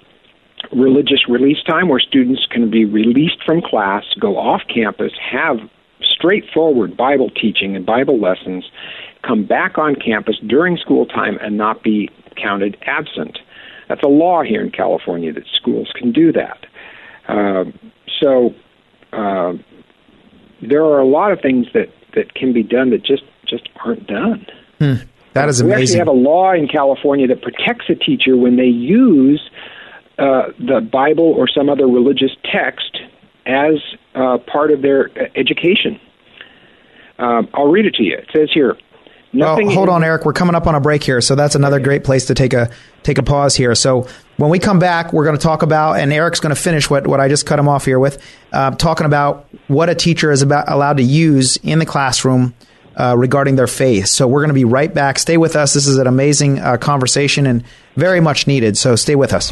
[0.72, 5.58] religious release time, where students can be released from class, go off campus, have
[6.04, 8.66] straightforward Bible teaching and Bible lessons,
[9.24, 13.40] come back on campus during school time, and not be counted absent.
[13.92, 16.66] That's a law here in California that schools can do that.
[17.28, 17.78] Um,
[18.22, 18.56] so
[19.12, 19.52] uh,
[20.62, 24.08] there are a lot of things that, that can be done that just just aren't
[24.08, 24.46] done.
[24.80, 24.94] Hmm.
[25.34, 28.64] That is We actually have a law in California that protects a teacher when they
[28.64, 29.42] use
[30.18, 32.98] uh, the Bible or some other religious text
[33.46, 33.74] as
[34.16, 36.00] uh, part of their uh, education.
[37.20, 38.16] Um, I'll read it to you.
[38.16, 38.78] It says here.
[39.34, 40.26] Well, hold on, Eric.
[40.26, 42.70] We're coming up on a break here, so that's another great place to take a
[43.04, 43.74] take a pause here.
[43.76, 46.90] So when we come back, we're going to talk about, and Eric's going to finish
[46.90, 50.32] what what I just cut him off here with, uh, talking about what a teacher
[50.32, 52.54] is about allowed to use in the classroom
[52.98, 54.08] uh, regarding their faith.
[54.08, 55.18] So we're going to be right back.
[55.18, 55.74] Stay with us.
[55.74, 57.64] This is an amazing uh, conversation and
[57.96, 58.78] very much needed.
[58.78, 59.52] So stay with us.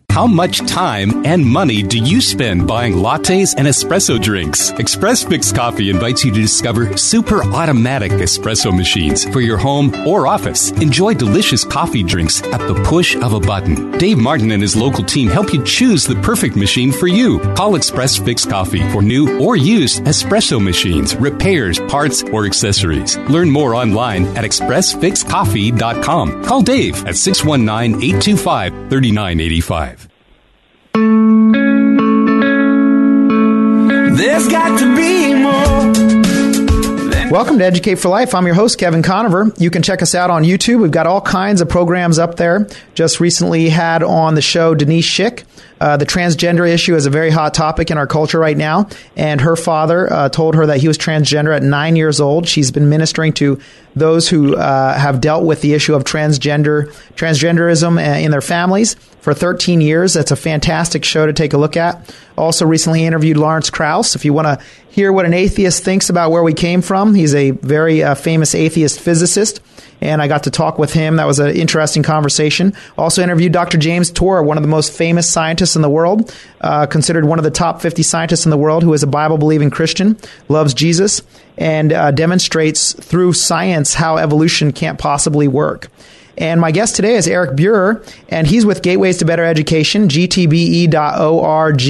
[0.11, 4.71] How much time and money do you spend buying lattes and espresso drinks?
[4.71, 10.27] Express Fix Coffee invites you to discover super automatic espresso machines for your home or
[10.27, 10.71] office.
[10.71, 13.97] Enjoy delicious coffee drinks at the push of a button.
[13.99, 17.39] Dave Martin and his local team help you choose the perfect machine for you.
[17.55, 23.15] Call Express Fix Coffee for new or used espresso machines, repairs, parts, or accessories.
[23.29, 26.43] Learn more online at expressfixcoffee.com.
[26.43, 30.00] Call Dave at 619 825 3985.
[34.31, 35.90] There's got to be more.
[37.31, 38.35] Welcome to Educate for Life.
[38.35, 39.53] I'm your host, Kevin Conover.
[39.57, 40.81] You can check us out on YouTube.
[40.81, 42.67] We've got all kinds of programs up there.
[42.93, 45.45] Just recently had on the show Denise Schick.
[45.79, 49.39] Uh, the transgender issue is a very hot topic in our culture right now, and
[49.41, 52.49] her father uh, told her that he was transgender at nine years old.
[52.49, 53.59] She's been ministering to
[53.95, 58.93] those who uh, have dealt with the issue of transgender transgenderism uh, in their families
[59.21, 60.13] for 13 years.
[60.13, 62.13] That's a fantastic show to take a look at.
[62.37, 64.15] Also, recently interviewed Lawrence Krauss.
[64.15, 67.33] If you want to hear what an atheist thinks about where we came from, he's
[67.33, 69.61] a very uh, famous atheist physicist
[70.01, 71.17] and I got to talk with him.
[71.17, 72.73] That was an interesting conversation.
[72.97, 73.77] Also interviewed Dr.
[73.77, 77.43] James Tour, one of the most famous scientists in the world, uh, considered one of
[77.43, 80.17] the top 50 scientists in the world, who is a Bible believing Christian,
[80.49, 81.21] loves Jesus,
[81.57, 85.89] and uh, demonstrates through science how evolution can't possibly work.
[86.37, 91.81] And my guest today is Eric Buehrer, and he's with Gateways to Better Education, gtbe.org,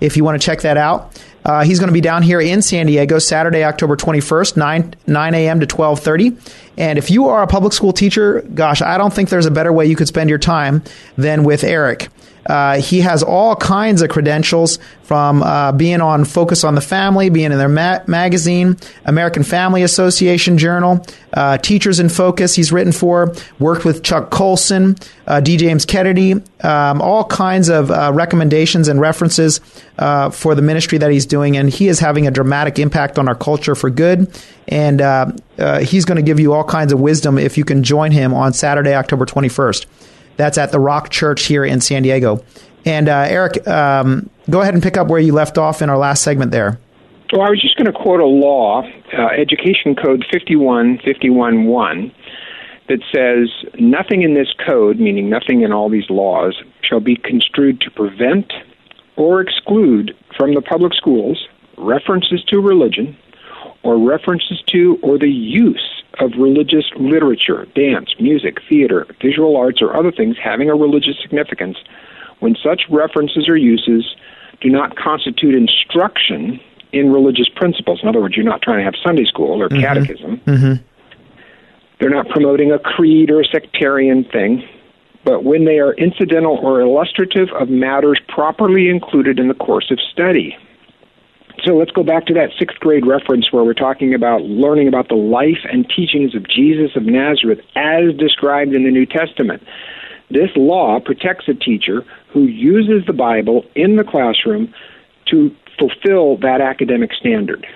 [0.00, 1.20] if you want to check that out.
[1.44, 5.34] Uh, he's going to be down here in San Diego Saturday, October 21st, 9, 9
[5.34, 5.60] a.m.
[5.60, 6.36] to 1230.
[6.76, 9.72] And if you are a public school teacher, gosh, I don't think there's a better
[9.72, 10.82] way you could spend your time
[11.16, 12.08] than with Eric.
[12.50, 17.30] Uh, he has all kinds of credentials from uh, being on Focus on the Family,
[17.30, 22.92] being in their ma- magazine, American Family Association Journal, uh, Teachers in Focus, he's written
[22.92, 24.96] for, worked with Chuck Colson,
[25.28, 25.58] uh, D.
[25.58, 26.32] James Kennedy,
[26.64, 29.60] um, all kinds of uh, recommendations and references
[30.32, 31.56] for the ministry that he's doing.
[31.56, 34.28] And he is having a dramatic impact on our culture for good.
[34.66, 35.00] And
[35.86, 38.54] he's going to give you all kinds of wisdom if you can join him on
[38.54, 39.86] Saturday, October 21st.
[40.40, 42.42] That's at the Rock Church here in San Diego.
[42.86, 45.98] And uh, Eric, um, go ahead and pick up where you left off in our
[45.98, 46.80] last segment there.
[47.30, 52.12] Well, I was just going to quote a law, uh, Education Code 51511,
[52.88, 57.82] that says nothing in this code, meaning nothing in all these laws, shall be construed
[57.82, 58.50] to prevent
[59.16, 63.14] or exclude from the public schools references to religion
[63.82, 69.96] or references to or the use of religious literature, dance, music, theater, visual arts, or
[69.96, 71.78] other things having a religious significance
[72.40, 74.16] when such references or uses
[74.60, 76.60] do not constitute instruction
[76.92, 78.00] in religious principles.
[78.02, 79.80] In other words, you're not trying to have Sunday school or Mm-hmm.
[79.80, 80.40] catechism.
[80.46, 80.82] Mm-hmm.
[82.00, 84.66] They're not promoting a creed or a sectarian thing.
[85.22, 89.98] But when they are incidental or illustrative of matters properly included in the course of
[90.12, 90.56] study.
[91.64, 95.08] So let's go back to that sixth grade reference where we're talking about learning about
[95.08, 99.62] the life and teachings of Jesus of Nazareth as described in the New Testament.
[100.30, 104.72] This law protects a teacher who uses the Bible in the classroom
[105.26, 107.66] to fulfill that academic standard.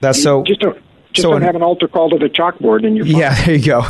[0.00, 0.42] That's so.
[0.44, 0.76] Just don't,
[1.12, 3.04] just so don't have an altar call to the chalkboard in your.
[3.04, 3.18] Pocket.
[3.18, 3.86] Yeah, there you go.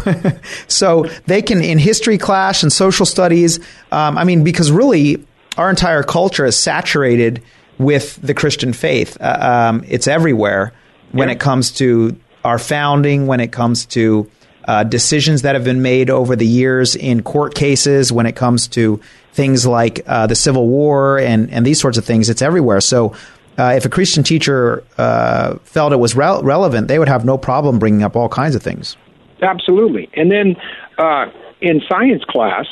[0.68, 3.58] so they can in history class and social studies.
[3.92, 5.24] Um, I mean, because really,
[5.56, 7.42] our entire culture is saturated
[7.78, 9.16] with the Christian faith.
[9.20, 10.72] Uh, um, it's everywhere
[11.12, 14.30] when it comes to our founding, when it comes to
[14.64, 18.68] uh, decisions that have been made over the years in court cases, when it comes
[18.68, 19.00] to
[19.32, 22.28] things like uh, the Civil War and, and these sorts of things.
[22.28, 22.80] It's everywhere.
[22.80, 23.14] So.
[23.56, 27.38] Uh, if a Christian teacher uh, felt it was rel- relevant, they would have no
[27.38, 28.96] problem bringing up all kinds of things.
[29.42, 30.10] Absolutely.
[30.14, 30.56] And then
[30.98, 31.26] uh,
[31.60, 32.66] in science class,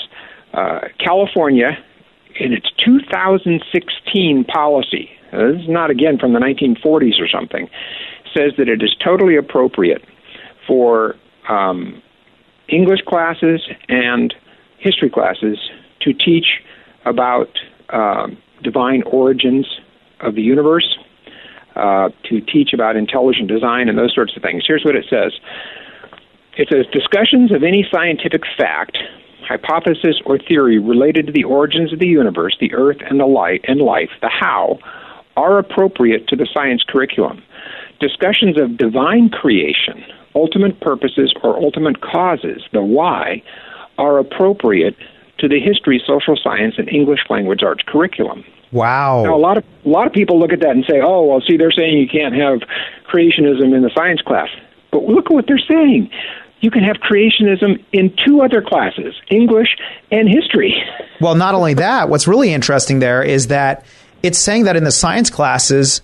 [0.55, 1.79] uh, California,
[2.37, 7.69] in its 2016 policy, uh, this is not again from the 1940s or something,
[8.37, 10.05] says that it is totally appropriate
[10.67, 11.17] for
[11.49, 12.03] um,
[12.69, 14.35] English classes and
[14.79, 15.59] history classes
[16.01, 16.61] to teach
[17.05, 17.51] about
[17.91, 19.67] um divine origins
[20.21, 20.97] of the universe,
[21.77, 24.65] uh, to teach about intelligent design and those sorts of things.
[24.67, 25.33] Here's what it says.
[26.57, 28.99] It says discussions of any scientific fact,
[29.53, 33.65] hypothesis, or theory related to the origins of the universe, the earth, and the light
[33.69, 34.79] and life, the how,
[35.37, 37.43] are appropriate to the science curriculum.
[38.01, 43.43] Discussions of divine creation, ultimate purposes, or ultimate causes, the why,
[43.99, 44.97] are appropriate
[45.39, 48.45] to the history, social science, and English language arts curriculum.
[48.71, 49.23] Wow.
[49.25, 51.43] Now, a lot of a lot of people look at that and say, "Oh, well,
[51.47, 52.61] see, they're saying you can't have
[53.13, 54.49] creationism in the science class."
[54.91, 56.11] But look at what they're saying.
[56.63, 59.77] You can have creationism in two other classes, English
[60.11, 60.75] and history.
[61.21, 63.85] Well, not only that, what's really interesting there is that
[64.23, 66.03] it's saying that in the science classes,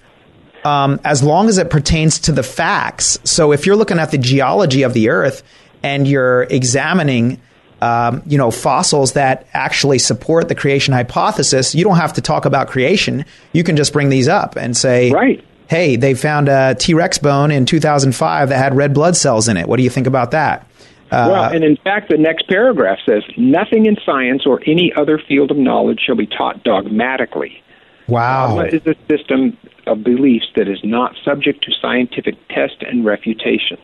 [0.65, 3.19] um, as long as it pertains to the facts.
[3.25, 5.43] So if you're looking at the geology of the Earth
[5.83, 7.41] and you're examining,
[7.81, 12.45] um, you know, fossils that actually support the creation hypothesis, you don't have to talk
[12.45, 13.25] about creation.
[13.53, 15.45] You can just bring these up and say, right.
[15.69, 19.57] Hey, they found a T Rex bone in 2005 that had red blood cells in
[19.57, 19.69] it.
[19.69, 20.67] What do you think about that?
[21.11, 25.19] Uh, well, and in fact, the next paragraph says nothing in science or any other
[25.19, 27.63] field of knowledge shall be taught dogmatically.
[28.09, 28.57] Wow.
[28.57, 29.57] Dogma is a system
[29.87, 33.79] of beliefs that is not subject to scientific test and refutation.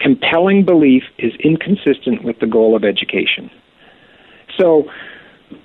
[0.00, 3.50] Compelling belief is inconsistent with the goal of education.
[4.58, 4.90] So,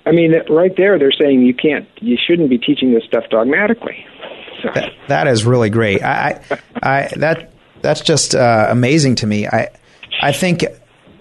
[0.06, 4.06] I mean, right there, they're saying you can't, you shouldn't be teaching this stuff dogmatically.
[4.64, 6.04] That, that is really great.
[6.04, 7.52] I, I, I that
[7.82, 9.48] that's just uh, amazing to me.
[9.48, 9.70] I,
[10.22, 10.66] I think,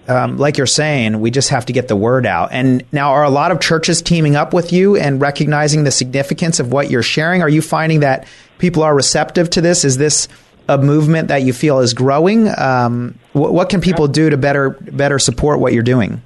[0.07, 2.49] um, like you're saying, we just have to get the word out.
[2.51, 6.59] And now, are a lot of churches teaming up with you and recognizing the significance
[6.59, 7.41] of what you're sharing?
[7.41, 8.27] Are you finding that
[8.57, 9.85] people are receptive to this?
[9.85, 10.27] Is this
[10.67, 12.47] a movement that you feel is growing?
[12.57, 16.21] Um, what, what can people do to better better support what you're doing?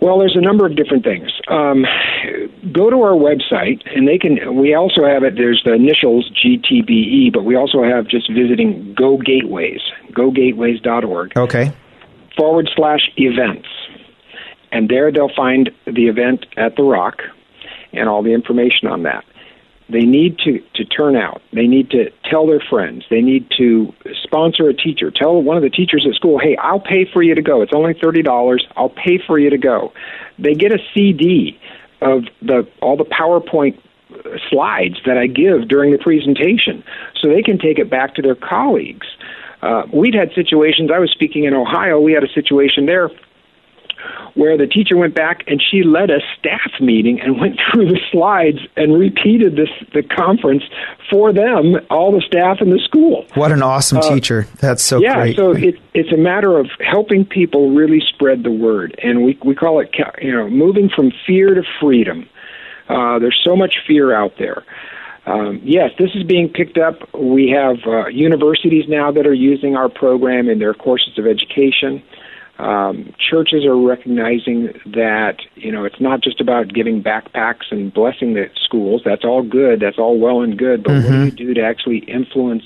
[0.00, 1.30] Well, there's a number of different things.
[1.48, 1.84] Um,
[2.72, 4.56] go to our website, and they can.
[4.56, 5.34] We also have it.
[5.34, 9.80] There's the initials GTBE, but we also have just visiting Go Gateways,
[10.12, 11.36] GoGateways.org.
[11.36, 11.72] Okay.
[12.36, 13.66] Forward slash events,
[14.70, 17.18] and there they'll find the event at the Rock,
[17.92, 19.24] and all the information on that.
[19.90, 21.40] They need to, to turn out.
[21.52, 23.04] They need to tell their friends.
[23.08, 25.10] They need to sponsor a teacher.
[25.10, 27.62] Tell one of the teachers at school, hey, I'll pay for you to go.
[27.62, 28.60] It's only $30.
[28.76, 29.92] I'll pay for you to go.
[30.38, 31.58] They get a CD
[32.02, 33.80] of the all the PowerPoint
[34.50, 36.84] slides that I give during the presentation
[37.20, 39.06] so they can take it back to their colleagues.
[39.60, 43.10] Uh, we'd had situations, I was speaking in Ohio, we had a situation there
[44.34, 47.98] where the teacher went back and she led a staff meeting and went through the
[48.10, 50.62] slides and repeated this the conference
[51.10, 53.26] for them, all the staff in the school.
[53.34, 54.46] What an awesome Uh, teacher!
[54.60, 55.36] That's so yeah, great.
[55.36, 59.54] so it, it's a matter of helping people really spread the word, and we we
[59.54, 62.28] call it you know moving from fear to freedom.
[62.88, 64.64] Uh, there's so much fear out there.
[65.26, 66.94] Um, yes, this is being picked up.
[67.14, 72.02] We have uh, universities now that are using our program in their courses of education.
[72.58, 78.34] Um, churches are recognizing that you know it's not just about giving backpacks and blessing
[78.34, 79.02] the schools.
[79.04, 79.80] That's all good.
[79.80, 80.82] That's all well and good.
[80.82, 82.64] But what do you do to actually influence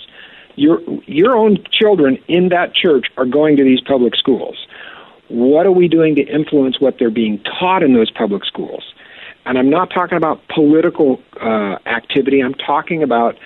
[0.57, 4.67] your your own children in that church are going to these public schools?
[5.29, 8.95] What are we doing to influence what they're being taught in those public schools?
[9.45, 12.41] And I'm not talking about political uh, activity.
[12.41, 13.37] I'm talking about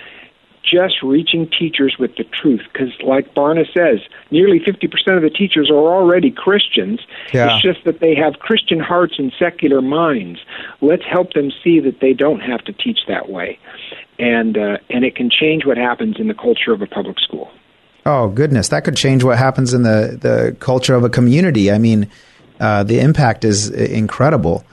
[0.69, 2.61] just reaching teachers with the truth.
[2.71, 3.99] Because, like Barna says,
[4.31, 6.99] nearly 50% of the teachers are already Christians.
[7.33, 7.55] Yeah.
[7.55, 10.39] It's just that they have Christian hearts and secular minds.
[10.81, 13.59] Let's help them see that they don't have to teach that way.
[14.19, 17.51] And, uh, and it can change what happens in the culture of a public school.
[18.05, 21.69] Oh goodness, that could change what happens in the the culture of a community.
[21.69, 22.09] I mean,
[22.57, 24.63] uh, the impact is incredible.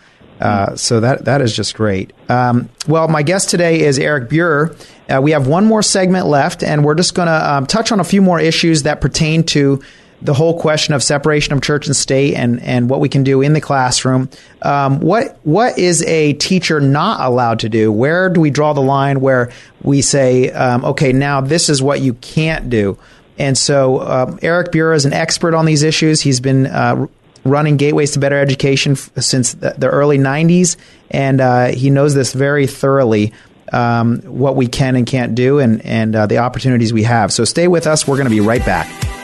[0.40, 2.12] Uh, so that that is just great.
[2.28, 4.76] Um, well, my guest today is Eric Buehrer.
[5.08, 8.00] Uh, we have one more segment left, and we're just going to um, touch on
[8.00, 9.82] a few more issues that pertain to
[10.22, 13.42] the whole question of separation of church and state, and and what we can do
[13.42, 14.30] in the classroom.
[14.62, 17.92] Um, what what is a teacher not allowed to do?
[17.92, 19.52] Where do we draw the line where
[19.82, 22.98] we say, um, okay, now this is what you can't do?
[23.38, 26.20] And so, um, Eric Buehrer is an expert on these issues.
[26.20, 27.06] He's been uh,
[27.44, 30.76] running Gateways to Better Education f- since the, the early 90s,
[31.10, 33.32] and uh, he knows this very thoroughly.
[33.72, 37.32] Um, what we can and can't do, and and uh, the opportunities we have.
[37.32, 38.06] So stay with us.
[38.06, 39.23] We're going to be right back.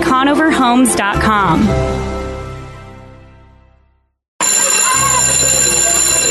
[0.00, 2.19] conoverhomes.com.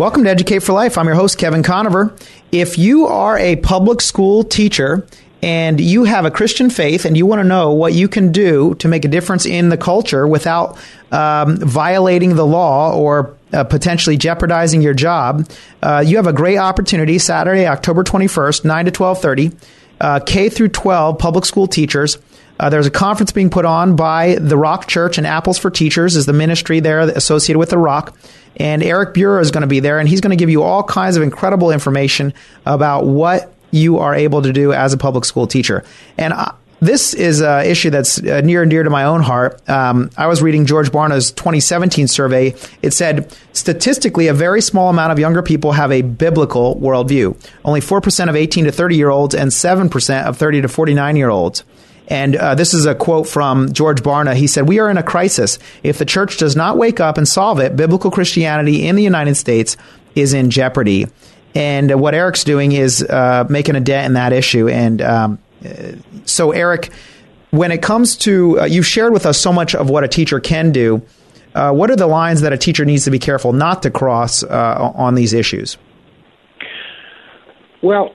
[0.00, 0.96] Welcome to Educate for Life.
[0.96, 2.16] I'm your host, Kevin Conover.
[2.50, 5.06] If you are a public school teacher
[5.42, 8.74] and you have a Christian faith and you want to know what you can do
[8.76, 10.78] to make a difference in the culture without
[11.12, 15.46] um, violating the law or uh, potentially jeopardizing your job,
[15.82, 19.54] uh, you have a great opportunity Saturday, October 21st, 9 to 1230.
[20.00, 22.16] Uh, K through 12 public school teachers.
[22.58, 26.16] Uh, there's a conference being put on by the Rock Church and Apples for Teachers
[26.16, 28.16] is the ministry there associated with the Rock.
[28.56, 30.82] And Eric Buehrer is going to be there, and he's going to give you all
[30.82, 32.34] kinds of incredible information
[32.66, 35.84] about what you are able to do as a public school teacher.
[36.18, 39.68] And I, this is an issue that's uh, near and dear to my own heart.
[39.68, 42.54] Um, I was reading George Barna's 2017 survey.
[42.82, 47.36] It said statistically, a very small amount of younger people have a biblical worldview.
[47.64, 51.28] Only 4% of 18 to 30 year olds and 7% of 30 to 49 year
[51.28, 51.64] olds.
[52.10, 54.34] And uh, this is a quote from George Barna.
[54.34, 55.60] He said, We are in a crisis.
[55.84, 59.36] If the church does not wake up and solve it, biblical Christianity in the United
[59.36, 59.76] States
[60.16, 61.06] is in jeopardy.
[61.54, 64.68] And uh, what Eric's doing is uh, making a dent in that issue.
[64.68, 65.38] And um,
[66.24, 66.90] so, Eric,
[67.50, 70.40] when it comes to, uh, you've shared with us so much of what a teacher
[70.40, 71.02] can do.
[71.54, 74.42] Uh, what are the lines that a teacher needs to be careful not to cross
[74.44, 75.76] uh, on these issues?
[77.82, 78.14] Well,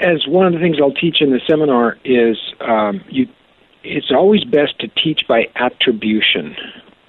[0.00, 3.28] as one of the things I'll teach in the seminar is um, you,
[3.84, 6.56] it's always best to teach by attribution.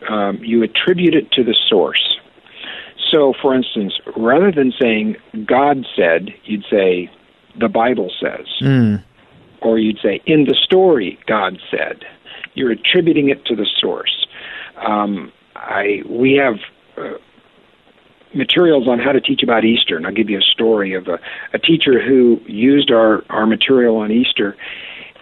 [0.09, 2.19] Um, you attribute it to the source.
[3.11, 7.09] So, for instance, rather than saying God said, you'd say
[7.59, 9.03] the Bible says, mm.
[9.61, 12.03] or you'd say in the story God said.
[12.53, 14.27] You're attributing it to the source.
[14.85, 16.55] Um, I we have.
[16.97, 17.17] Uh,
[18.33, 21.19] materials on how to teach about Easter, and I'll give you a story of a,
[21.53, 24.55] a teacher who used our, our material on Easter.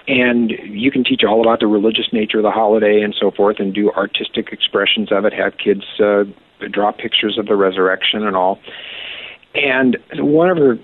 [0.08, 3.60] And you can teach all about the religious nature of the holiday and so forth,
[3.60, 5.34] and do artistic expressions of it.
[5.34, 6.24] Have kids uh,
[6.72, 8.60] draw pictures of the resurrection and all.
[9.54, 10.78] And one of her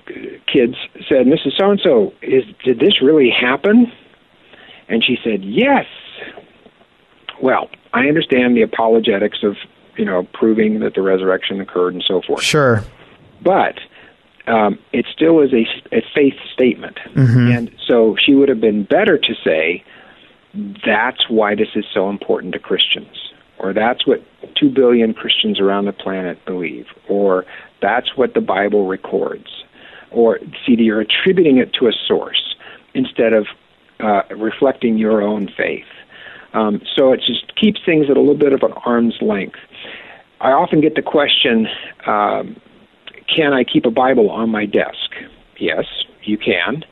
[0.52, 0.76] kids
[1.08, 1.58] said, "Mrs.
[1.58, 3.92] So and So, did this really happen?"
[4.88, 5.86] And she said, "Yes."
[7.42, 9.56] Well, I understand the apologetics of
[9.98, 12.43] you know, proving that the resurrection occurred and so forth.
[12.43, 12.84] Sure.
[13.41, 13.80] But
[14.48, 15.66] um, it still is a,
[15.96, 16.98] a faith statement.
[17.14, 17.52] Mm-hmm.
[17.52, 19.84] And so she would have been better to say,
[20.86, 23.34] that's why this is so important to Christians.
[23.58, 24.22] Or that's what
[24.56, 26.88] two billion Christians around the planet believe.
[27.08, 27.46] Or
[27.82, 29.64] that's what the Bible records.
[30.12, 32.56] Or, see, you're attributing it to a source
[32.93, 33.48] instead of
[34.00, 35.86] uh, reflecting your own faith.
[36.56, 39.60] Um, so it just keeps things at a little bit of an arm's length.
[40.39, 41.68] I often get the question,
[42.08, 42.60] um,
[43.34, 45.12] can I keep a Bible on my desk?
[45.60, 45.86] Yes,
[46.24, 46.84] you can.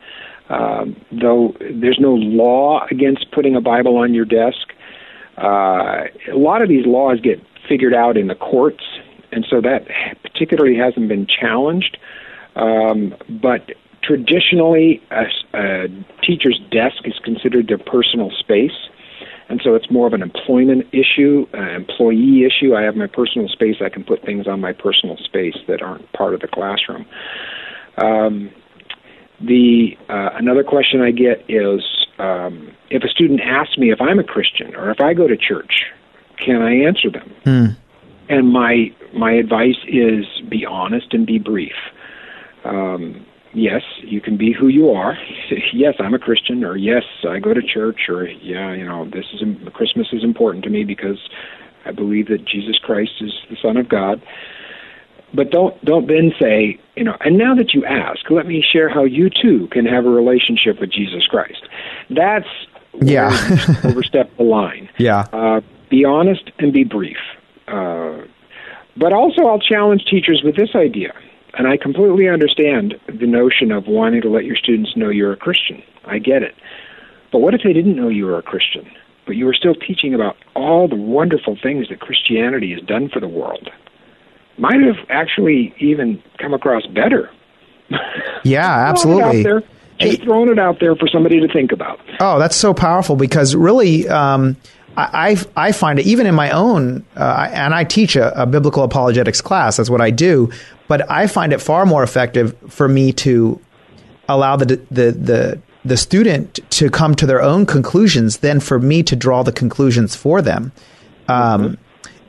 [0.50, 4.74] Um, though there's no law against putting a Bible on your desk,
[5.38, 8.84] uh, a lot of these laws get figured out in the courts,
[9.32, 9.88] and so that
[10.22, 11.98] particularly hasn't been challenged.
[12.56, 13.72] Um, but
[14.04, 15.88] traditionally, a, a
[16.22, 18.90] teacher's desk is considered their personal space.
[19.50, 22.76] And so it's more of an employment issue, uh, employee issue.
[22.76, 23.78] I have my personal space.
[23.84, 27.06] I can put things on my personal space that aren't part of the classroom.
[27.98, 28.52] Um,
[29.42, 31.82] the uh, another question I get is
[32.18, 35.36] um, if a student asks me if I'm a Christian or if I go to
[35.36, 35.86] church,
[36.38, 37.32] can I answer them?
[37.44, 37.66] Hmm.
[38.30, 41.76] And my my advice is be honest and be brief.
[42.64, 45.18] Um, yes, you can be who you are.
[45.74, 49.26] yes, I'm a Christian, or yes, I go to church, or yeah, you know, this
[49.34, 49.42] is
[49.74, 51.20] Christmas is important to me because
[51.86, 54.22] I believe that Jesus Christ is the Son of God.
[55.34, 58.88] But don't don't then say, you know, and now that you ask, let me share
[58.90, 61.68] how you too can have a relationship with Jesus Christ.
[62.10, 62.48] That's
[63.02, 63.30] yeah,
[63.84, 64.90] overstep the line.
[64.98, 65.26] Yeah.
[65.34, 67.18] Uh, be honest and be brief.
[67.68, 68.18] Uh,
[68.96, 71.14] but also, I'll challenge teachers with this idea.
[71.56, 75.38] And I completely understand the notion of wanting to let your students know you're a
[75.38, 75.84] Christian.
[76.06, 76.56] I get it.
[77.32, 78.90] But what if they didn't know you were a Christian,
[79.26, 83.20] but you were still teaching about all the wonderful things that Christianity has done for
[83.20, 83.70] the world?
[84.58, 87.30] Might have actually even come across better.
[88.46, 89.42] Yeah, absolutely.
[89.42, 89.64] there,
[90.00, 92.00] just throwing it out there for somebody to think about.
[92.20, 94.58] Oh, that's so powerful because really, um,
[94.98, 98.46] I, I I find it even in my own, uh, and I teach a, a
[98.46, 99.78] biblical apologetics class.
[99.78, 100.52] That's what I do,
[100.94, 103.60] but I find it far more effective for me to
[104.30, 109.02] allow the the the the student to come to their own conclusions than for me
[109.02, 110.72] to draw the conclusions for them.
[111.28, 111.80] Um,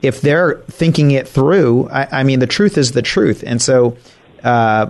[0.01, 3.99] If they're thinking it through, I, I mean, the truth is the truth, and so
[4.43, 4.87] uh,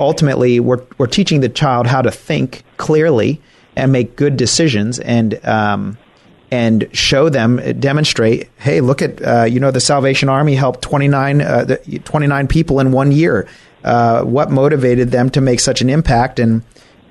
[0.00, 3.42] ultimately, we're we're teaching the child how to think clearly
[3.76, 5.98] and make good decisions, and um,
[6.52, 8.50] and show them, demonstrate.
[8.58, 12.46] Hey, look at uh, you know the Salvation Army helped twenty nine uh, the- 29
[12.46, 13.48] people in one year.
[13.82, 16.62] Uh, what motivated them to make such an impact and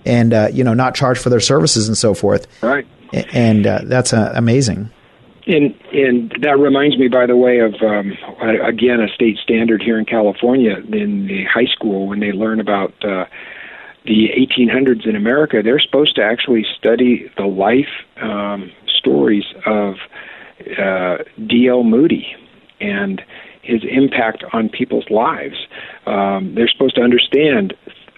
[0.05, 2.47] and uh, you know not charge for their services and so forth.
[2.61, 2.87] Right.
[3.33, 4.91] And uh, that's uh, amazing.
[5.47, 8.15] And and that reminds me, by the way, of um,
[8.63, 12.93] again a state standard here in California in the high school when they learn about
[13.03, 13.25] uh,
[14.05, 15.61] the 1800s in America.
[15.63, 17.89] They're supposed to actually study the life
[18.21, 18.71] um,
[19.01, 19.95] stories of
[20.77, 21.83] uh, D.L.
[21.83, 22.27] Moody
[22.79, 23.21] and
[23.63, 25.55] his impact on people's lives.
[26.05, 27.73] Um, they're supposed to understand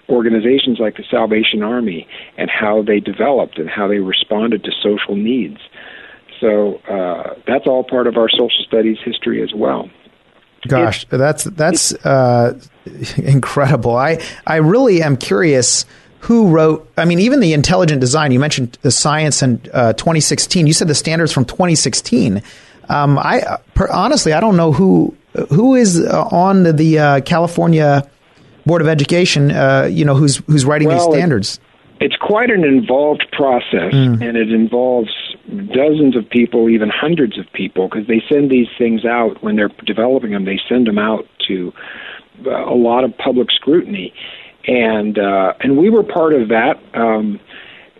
[0.08, 2.06] organizations like the Salvation Army
[2.36, 5.58] and how they developed and how they responded to social needs.
[6.40, 9.88] So uh, that's all part of our social studies history as well.
[10.66, 12.58] Gosh, that's that's uh,
[13.16, 13.96] incredible.
[13.96, 15.84] I I really am curious
[16.24, 16.90] who wrote.
[16.96, 18.32] I mean, even the intelligent design.
[18.32, 20.66] You mentioned the science in uh, 2016.
[20.66, 22.42] You said the standards from 2016.
[22.88, 25.14] Um, I per, honestly, I don't know who
[25.50, 28.08] who is uh, on the, the uh, California
[28.66, 29.50] Board of Education.
[29.50, 31.60] Uh, you know, who's who's writing Well, these it- standards.
[32.00, 34.20] It's quite an involved process, Mm.
[34.20, 35.10] and it involves
[35.72, 39.70] dozens of people, even hundreds of people, because they send these things out when they're
[39.86, 40.44] developing them.
[40.44, 41.72] They send them out to
[42.46, 44.12] uh, a lot of public scrutiny,
[44.66, 47.40] and uh, and we were part of that um,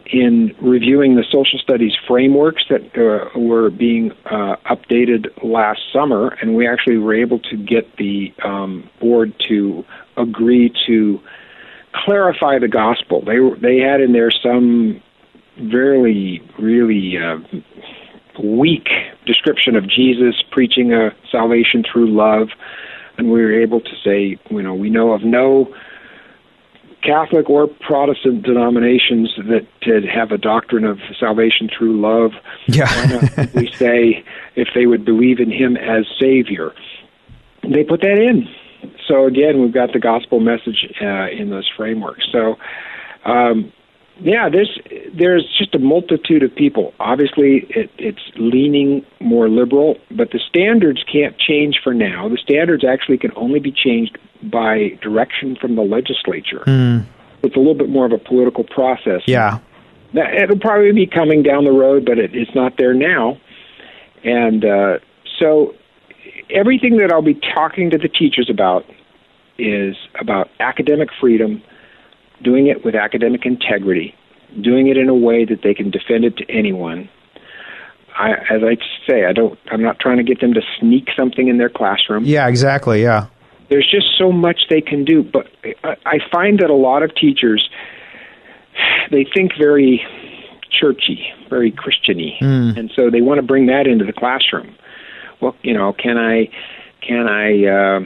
[0.06, 6.54] in reviewing the social studies frameworks that uh, were being uh, updated last summer, and
[6.54, 9.84] we actually were able to get the um, board to
[10.16, 11.20] agree to
[11.94, 13.22] clarify the gospel.
[13.24, 15.02] They they had in there some
[15.58, 17.38] really really uh,
[18.42, 18.88] weak
[19.26, 22.48] description of Jesus preaching a salvation through love,
[23.18, 25.74] and we were able to say, you know, we know of no
[27.04, 29.66] Catholic or Protestant denominations that
[30.12, 32.32] have a doctrine of salvation through love.
[32.66, 32.86] Yeah.
[33.28, 34.24] Simply say
[34.56, 36.72] if they would believe in Him as Savior?
[37.62, 38.48] They put that in.
[39.06, 42.26] So again, we've got the gospel message uh, in those frameworks.
[42.32, 42.56] So,
[43.24, 43.72] um,
[44.20, 44.78] yeah, there's
[45.12, 46.94] there's just a multitude of people.
[47.00, 52.28] Obviously, it, it's leaning more liberal, but the standards can't change for now.
[52.28, 54.16] The standards actually can only be changed
[54.50, 56.62] by direction from the legislature.
[56.66, 57.06] Mm,
[57.42, 59.22] It's a little bit more of a political process.
[59.26, 59.58] yeah.
[60.14, 63.36] That, it'll probably be coming down the road, but it, it's not there now.
[64.22, 64.98] And uh,
[65.40, 65.74] so
[66.50, 68.84] everything that I'll be talking to the teachers about
[69.58, 71.62] is about academic freedom,
[72.42, 74.14] doing it with academic integrity,
[74.60, 77.08] doing it in a way that they can defend it to anyone.
[78.16, 78.76] I, as I
[79.08, 79.58] say, I don't.
[79.72, 83.02] I'm not trying to get them to sneak something in their classroom Yeah, exactly.
[83.02, 83.26] Yeah.
[83.70, 85.22] There's just so much they can do.
[85.22, 85.48] But
[85.82, 87.68] I- I find that a lot of teachers
[89.10, 90.02] they think very
[90.70, 92.76] churchy, very Christiany, Mm.
[92.76, 94.74] and so they want to bring that into the classroom.
[95.40, 96.48] Well, you know, can I
[97.00, 98.00] can I uh,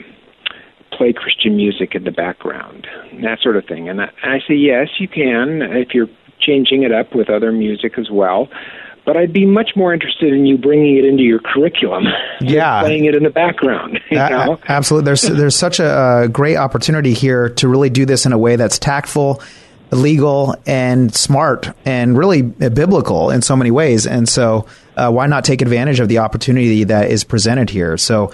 [0.91, 2.85] play Christian music in the background,
[3.21, 3.87] that sort of thing?
[3.89, 7.51] And I, and I say yes, you can if you're changing it up with other
[7.51, 8.49] music as well.
[9.09, 12.05] But I'd be much more interested in you bringing it into your curriculum.
[12.41, 12.81] Yeah.
[12.81, 13.99] playing it in the background.
[14.11, 14.59] You know?
[14.67, 15.05] absolutely.
[15.05, 18.55] There's there's such a, a great opportunity here to really do this in a way
[18.55, 19.41] that's tactful,
[19.89, 24.05] legal, and smart, and really biblical in so many ways.
[24.05, 27.97] And so, uh, why not take advantage of the opportunity that is presented here?
[27.97, 28.31] So,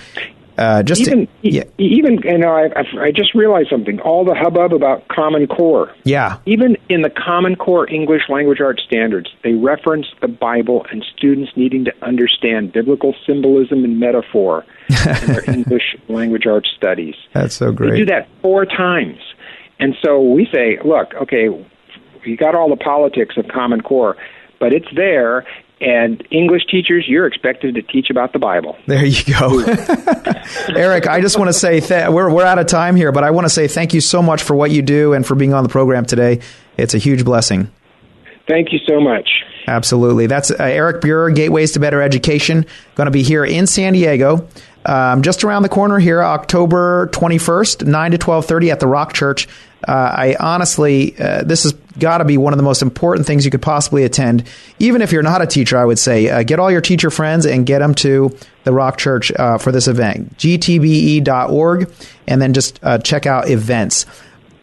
[0.58, 4.00] uh, just to- even e- even you know I, I just realized something.
[4.02, 5.94] All the hubbub about Common Core.
[6.04, 11.04] yeah, Even in the Common Core English Language Arts standards, they reference the Bible and
[11.16, 17.16] students needing to understand biblical symbolism and metaphor in their English language arts studies.
[17.34, 17.92] that's so great.
[17.92, 19.18] They do that four times.
[19.80, 21.50] And so we say, look, okay,
[22.24, 24.16] you got all the politics of Common Core,
[24.60, 25.46] but it's there,
[25.82, 28.78] and English teachers, you're expected to teach about the Bible.
[28.86, 29.60] There you go.
[30.76, 33.32] Eric, I just want to say th- we're, we're out of time here, but I
[33.32, 35.64] want to say thank you so much for what you do and for being on
[35.64, 36.40] the program today.
[36.78, 37.72] It's a huge blessing.
[38.48, 39.28] Thank you so much.
[39.68, 40.28] Absolutely.
[40.28, 44.48] That's uh, Eric Buehrer, Gateways to Better Education, going to be here in San Diego.
[44.86, 49.48] Um, just around the corner here, October 21st, 9 to 12:30 at the Rock Church.
[49.88, 53.46] Uh, I honestly, uh, this has got to be one of the most important things
[53.46, 54.44] you could possibly attend.
[54.80, 57.46] Even if you're not a teacher, I would say uh, get all your teacher friends
[57.46, 60.38] and get them to the Rock Church uh, for this event.
[60.38, 61.92] gtbe.org,
[62.28, 64.06] and then just uh, check out events.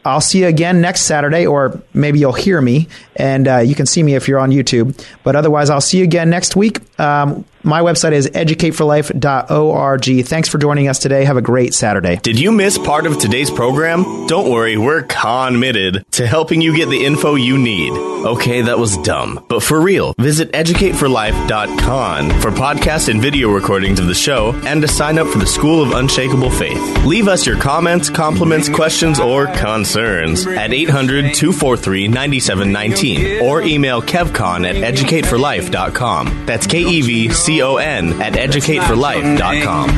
[0.05, 3.85] I'll see you again next Saturday, or maybe you'll hear me, and uh, you can
[3.85, 5.01] see me if you're on YouTube.
[5.23, 6.79] But otherwise, I'll see you again next week.
[7.03, 10.25] Um, my website is educateforlife.org.
[10.25, 11.23] Thanks for joining us today.
[11.23, 12.17] Have a great Saturday.
[12.17, 14.27] Did you miss part of today's program?
[14.27, 17.91] Don't worry, we're committed to helping you get the info you need.
[17.93, 19.45] Okay, that was dumb.
[19.47, 24.87] But for real, visit educateforlife.com for podcasts and video recordings of the show and to
[24.87, 27.05] sign up for the School of Unshakable Faith.
[27.05, 34.65] Leave us your comments, compliments, questions, or concerns at 800 243 9719 or email kevcon
[34.67, 36.45] at educateforlife.com.
[36.45, 39.89] That's K E V C O N at educateforlife.com.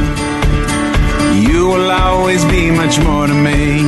[1.46, 3.82] You will always be much more to me.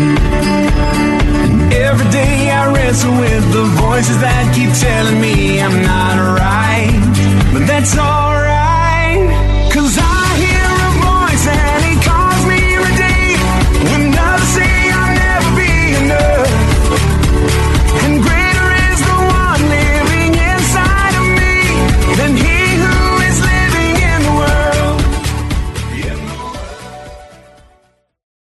[1.87, 6.99] Every day I wrestle with the voices that keep telling me I'm not right.
[7.53, 8.26] But that's all